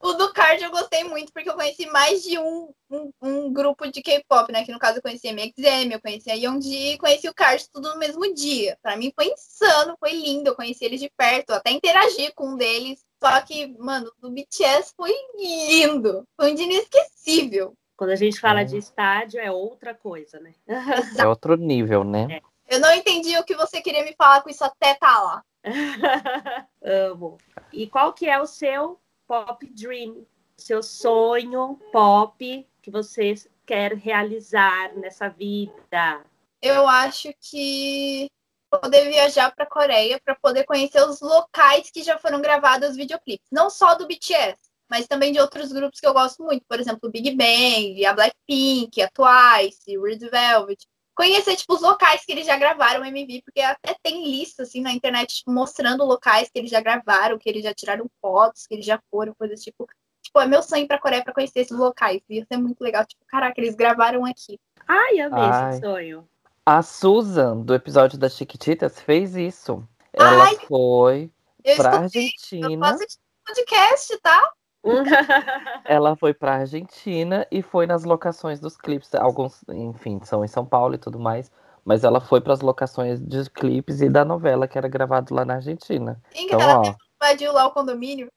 [0.00, 3.90] O do Card eu gostei muito, porque eu conheci mais de um, um, um grupo
[3.90, 4.64] de K-pop, né?
[4.64, 7.66] Que no caso eu conheci a MXM, eu conheci a Yeonji e conheci o Card
[7.72, 8.76] tudo no mesmo dia.
[8.82, 10.50] Pra mim foi insano, foi lindo.
[10.50, 13.02] Eu conheci eles de perto, até interagi com um deles.
[13.22, 16.26] Só que, mano, do BTS foi lindo.
[16.36, 17.74] Foi um dia inesquecível.
[17.96, 20.52] Quando a gente fala de estádio, é outra coisa, né?
[21.24, 22.26] É outro nível, né?
[22.30, 22.74] É.
[22.74, 25.44] Eu não entendi o que você queria me falar com isso até tá lá.
[26.82, 27.38] Amo.
[27.72, 30.26] E qual que é o seu pop dream?
[30.56, 33.34] Seu sonho pop que você
[33.66, 36.24] quer realizar nessa vida?
[36.60, 38.30] Eu acho que
[38.70, 43.46] poder viajar para Coreia para poder conhecer os locais que já foram gravados os videoclipes,
[43.50, 44.56] não só do BTS,
[44.90, 48.12] mas também de outros grupos que eu gosto muito, por exemplo, o Big Bang, a
[48.12, 50.86] Blackpink, a Twice, o Red Velvet.
[51.14, 54.80] Conhecer, tipo, os locais que eles já gravaram o MV, porque até tem lista, assim,
[54.80, 58.74] na internet, tipo, mostrando locais que eles já gravaram, que eles já tiraram fotos, que
[58.74, 59.86] eles já foram, coisas tipo.
[60.20, 62.20] tipo, é meu sonho pra Coreia pra conhecer esses locais.
[62.28, 63.04] Ia ser muito legal.
[63.06, 64.58] Tipo, caraca, eles gravaram aqui.
[64.88, 65.70] Ai, amei Ai.
[65.70, 66.28] esse sonho.
[66.66, 69.86] A Susan, do episódio das Chiquititas, fez isso.
[70.12, 71.30] Ela Ai, foi
[71.62, 72.22] Eu pra escutei,
[72.58, 72.88] eu Argentina.
[72.88, 74.52] faço esse podcast, tá?
[75.84, 79.14] Ela foi pra Argentina e foi nas locações dos clipes.
[79.14, 81.50] Alguns, enfim, são em São Paulo e tudo mais.
[81.84, 85.56] Mas ela foi pras locações dos clipes e da novela que era gravado lá na
[85.56, 86.18] Argentina.
[86.32, 88.28] Sim, Então, ela ó, invadiu lá o condomínio.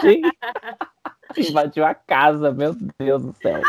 [0.00, 0.22] sim.
[1.36, 3.60] invadiu a casa, meu Deus do céu.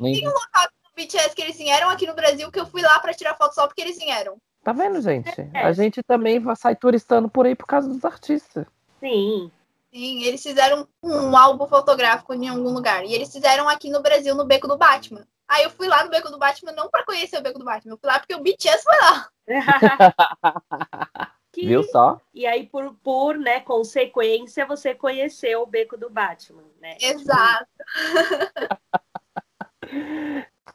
[0.00, 3.36] Não- O BTS que eles vieram aqui no Brasil, que eu fui lá pra tirar
[3.36, 4.36] foto só porque eles vieram.
[4.62, 5.40] Tá vendo, gente?
[5.54, 5.64] É.
[5.64, 8.66] A gente também vai sai turistando por aí por causa dos artistas.
[8.98, 9.50] Sim.
[9.92, 13.04] Sim, eles fizeram um álbum fotográfico em algum lugar.
[13.04, 15.26] E eles fizeram aqui no Brasil, no Beco do Batman.
[15.48, 17.94] Aí eu fui lá no Beco do Batman não pra conhecer o Beco do Batman,
[17.94, 19.28] eu fui lá porque o BTS foi lá.
[21.52, 22.20] Que- Viu só?
[22.32, 26.96] E aí, por, por né, consequência, você conheceu o beco do Batman, né?
[27.00, 27.66] Exato.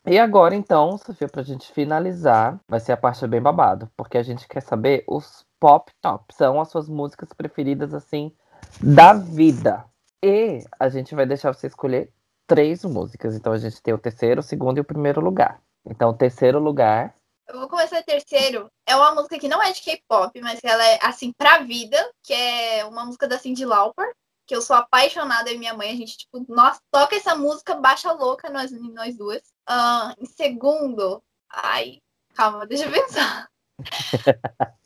[0.07, 4.24] E agora, então, Sofia, pra gente finalizar, vai ser a parte bem babado, porque a
[4.24, 6.32] gente quer saber os pop top.
[6.32, 8.32] São as suas músicas preferidas, assim,
[8.81, 9.85] da vida.
[10.23, 12.11] E a gente vai deixar você escolher
[12.47, 13.35] três músicas.
[13.35, 15.61] Então a gente tem o terceiro, o segundo e o primeiro lugar.
[15.85, 17.15] Então, o terceiro lugar.
[17.47, 18.71] Eu vou começar terceiro.
[18.87, 21.97] É uma música que não é de K-pop, mas que ela é assim pra vida,
[22.23, 24.11] que é uma música da Cyndi Lauper,
[24.47, 28.11] que eu sou apaixonada e minha mãe, a gente tipo, nós toca essa música baixa
[28.11, 29.41] louca nós nós duas.
[29.67, 31.99] Ah, em segundo, ai,
[32.33, 33.47] calma, deixa eu pensar.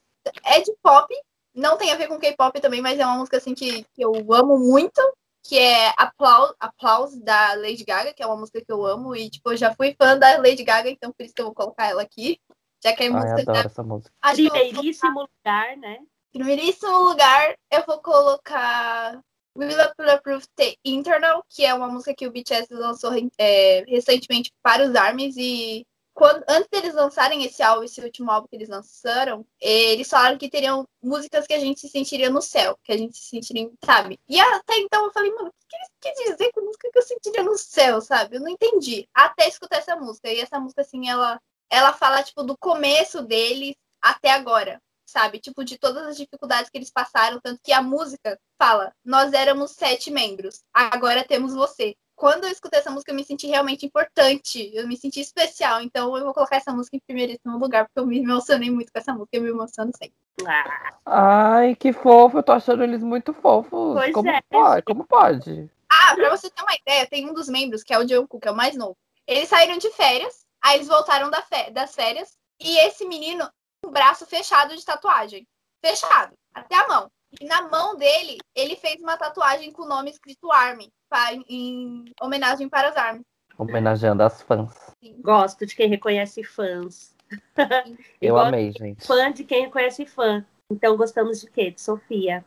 [0.43, 1.13] é de pop,
[1.60, 4.14] não tem a ver com K-pop também, mas é uma música assim que, que eu
[4.34, 5.01] amo muito,
[5.43, 9.30] que é Applause, Applause da Lady Gaga, que é uma música que eu amo e
[9.30, 11.88] tipo, eu já fui fã da Lady Gaga, então por isso que eu vou colocar
[11.88, 12.39] ela aqui.
[12.84, 14.12] Já que é Ai, música adoro essa música.
[14.22, 15.99] Acho Primeiríssimo lugar, né?
[16.32, 19.20] primeiríssimo lugar, eu vou colocar
[19.57, 19.76] Will
[20.24, 24.95] Proof The Internal, que é uma música que o BTS lançou é, recentemente para os
[24.95, 25.86] ARMYs e
[26.20, 30.49] quando, antes deles lançarem esse álbum, esse último álbum que eles lançaram, eles falaram que
[30.49, 34.20] teriam músicas que a gente se sentiria no céu, que a gente se sentiria, sabe?
[34.28, 37.03] E até então eu falei, mano, o que eles querem dizer com música que eu
[37.03, 38.36] sentiria no céu, sabe?
[38.36, 39.07] Eu não entendi.
[39.13, 40.30] Até escutar essa música.
[40.30, 41.39] E essa música, assim, ela,
[41.70, 45.39] ela fala, tipo, do começo deles até agora sabe?
[45.39, 49.72] Tipo, de todas as dificuldades que eles passaram, tanto que a música fala, nós éramos
[49.72, 51.95] sete membros, agora temos você.
[52.20, 56.17] Quando eu escutei essa música, eu me senti realmente importante, eu me senti especial, então
[56.17, 59.13] eu vou colocar essa música em primeiríssimo lugar, porque eu me emocionei muito com essa
[59.13, 60.13] música, eu me emociono sempre.
[60.45, 62.39] Ah, Ai, que fofo.
[62.39, 63.93] Eu tô achando eles muito fofos.
[63.93, 64.41] Pois como é.
[64.49, 64.84] pode?
[64.84, 65.72] Como pode?
[65.89, 68.49] Ah, pra você ter uma ideia, tem um dos membros, que é o Jungkook, que
[68.49, 68.97] é o mais novo.
[69.26, 71.41] Eles saíram de férias, aí eles voltaram da
[71.72, 73.49] das férias, e esse menino,
[73.86, 75.47] um braço fechado de tatuagem.
[75.82, 77.09] Fechado, até a mão.
[77.40, 82.06] E na mão dele, ele fez uma tatuagem com o nome escrito Army, pa- em
[82.22, 83.22] homenagem para as Army.
[83.58, 84.74] Homenageando as fãs.
[85.22, 87.16] gosto de quem reconhece fãs.
[88.22, 89.06] Eu amei, gente.
[89.06, 90.44] Fã de quem reconhece fã.
[90.72, 91.72] Então gostamos de quê?
[91.72, 92.44] De Sofia.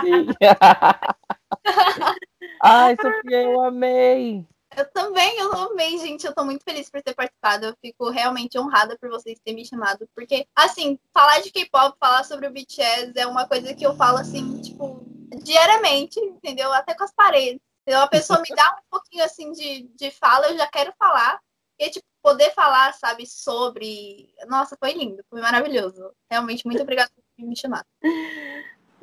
[0.00, 0.26] Sim.
[2.62, 4.46] Ai, Sofia, eu amei.
[4.76, 6.26] Eu também, eu amei, gente.
[6.26, 7.66] Eu tô muito feliz por ter participado.
[7.66, 10.08] Eu fico realmente honrada por vocês terem me chamado.
[10.14, 14.18] Porque, assim, falar de K-pop, falar sobre o BTS é uma coisa que eu falo,
[14.18, 15.04] assim, tipo,
[15.42, 16.72] diariamente, entendeu?
[16.72, 17.60] Até com as paredes.
[17.86, 21.40] Então, a pessoa me dá um pouquinho, assim, de, de fala, eu já quero falar.
[21.78, 24.32] E, tipo, poder falar, sabe, sobre.
[24.46, 26.12] Nossa, foi lindo, foi maravilhoso.
[26.30, 27.86] Realmente, muito obrigada por me chamado.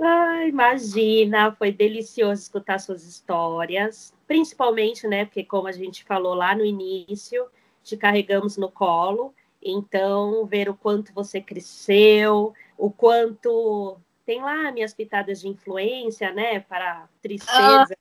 [0.01, 6.55] Ah, imagina, foi delicioso escutar suas histórias, principalmente, né, porque como a gente falou lá
[6.55, 7.49] no início,
[7.83, 14.93] te carregamos no colo, então ver o quanto você cresceu, o quanto tem lá minhas
[14.93, 17.97] pitadas de influência, né, para tristeza,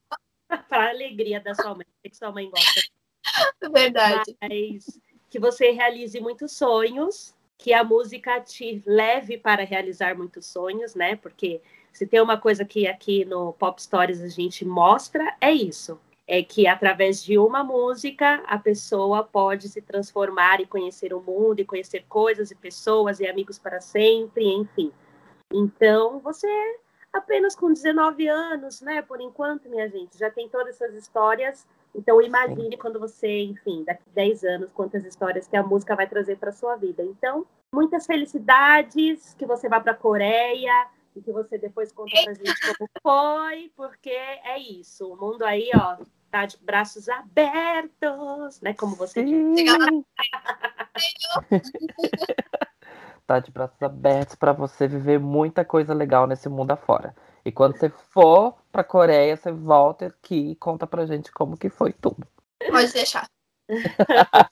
[0.69, 2.81] para a alegria da sua mãe, que sua mãe gosta
[3.73, 4.37] Verdade.
[4.41, 10.95] mas que você realize muitos sonhos, que a música te leve para realizar muitos sonhos,
[10.95, 11.17] né?
[11.17, 11.61] Porque
[11.93, 16.01] se tem uma coisa que aqui no Pop Stories a gente mostra, é isso.
[16.27, 21.61] É que através de uma música a pessoa pode se transformar e conhecer o mundo,
[21.61, 24.93] e conhecer coisas e pessoas e amigos para sempre, enfim.
[25.53, 26.47] Então, você
[27.13, 29.01] apenas com 19 anos, né?
[29.01, 34.03] Por enquanto, minha gente, já tem todas essas histórias então imagine quando você, enfim, daqui
[34.07, 37.03] a 10 anos, quantas histórias que a música vai trazer para sua vida.
[37.03, 40.87] Então, muitas felicidades, que você vá para a Coreia
[41.19, 45.13] e que você depois conta pra gente como foi, porque é isso.
[45.13, 45.97] O mundo aí, ó,
[46.31, 48.75] tá de braços abertos, né?
[48.75, 49.65] Como você disse.
[53.27, 57.15] Tá de braços abertos para você viver muita coisa legal nesse mundo afora.
[57.45, 61.69] E quando você for pra Coreia, você volta aqui e conta pra gente como que
[61.69, 62.27] foi tudo.
[62.71, 63.29] Pode deixar.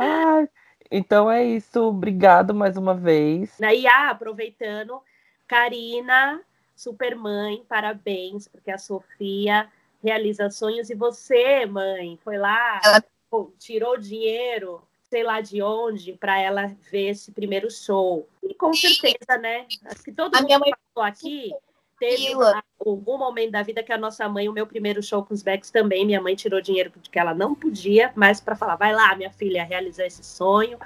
[0.00, 0.48] Ai,
[0.92, 1.80] então é isso.
[1.80, 3.58] Obrigado mais uma vez.
[3.58, 5.00] E ah, aproveitando,
[5.48, 6.40] Karina,
[6.76, 9.68] supermãe, parabéns, porque a Sofia
[10.02, 16.12] realiza sonhos e você, mãe, foi lá, Ela- pô, tirou dinheiro, sei lá de onde,
[16.14, 18.28] para ela ver esse primeiro show.
[18.42, 19.66] E com certeza, né?
[19.84, 21.52] Acho que todo A mundo minha mãe aqui
[22.02, 25.32] teve uma- algum momento da vida que a nossa mãe, o meu primeiro show com
[25.32, 28.92] os Becks também, minha mãe tirou dinheiro porque ela não podia, mas para falar, vai
[28.92, 30.78] lá, minha filha, realizar esse sonho.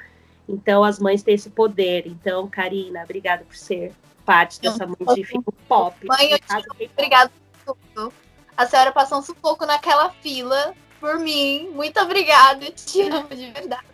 [0.47, 2.07] Então as mães têm esse poder.
[2.07, 3.95] Então, Karina, obrigada por ser
[4.27, 5.97] parte dessa mãe sou de filme pop.
[6.07, 6.91] Mãe, eu K-pop.
[6.93, 7.33] Obrigada
[7.65, 8.13] por tudo.
[8.55, 11.71] A senhora passou um sufoco naquela fila por mim.
[11.71, 12.63] Muito obrigada.
[12.63, 13.87] Eu te amo de verdade.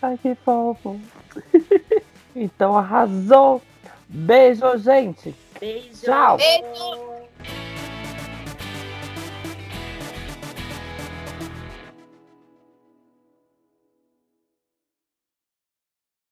[0.00, 0.98] Ai, que fofo.
[2.34, 3.60] então arrasou.
[4.14, 5.34] Beijo, gente.
[5.58, 6.04] Beijo.
[6.04, 6.36] Tchau.
[6.36, 7.21] Beijo.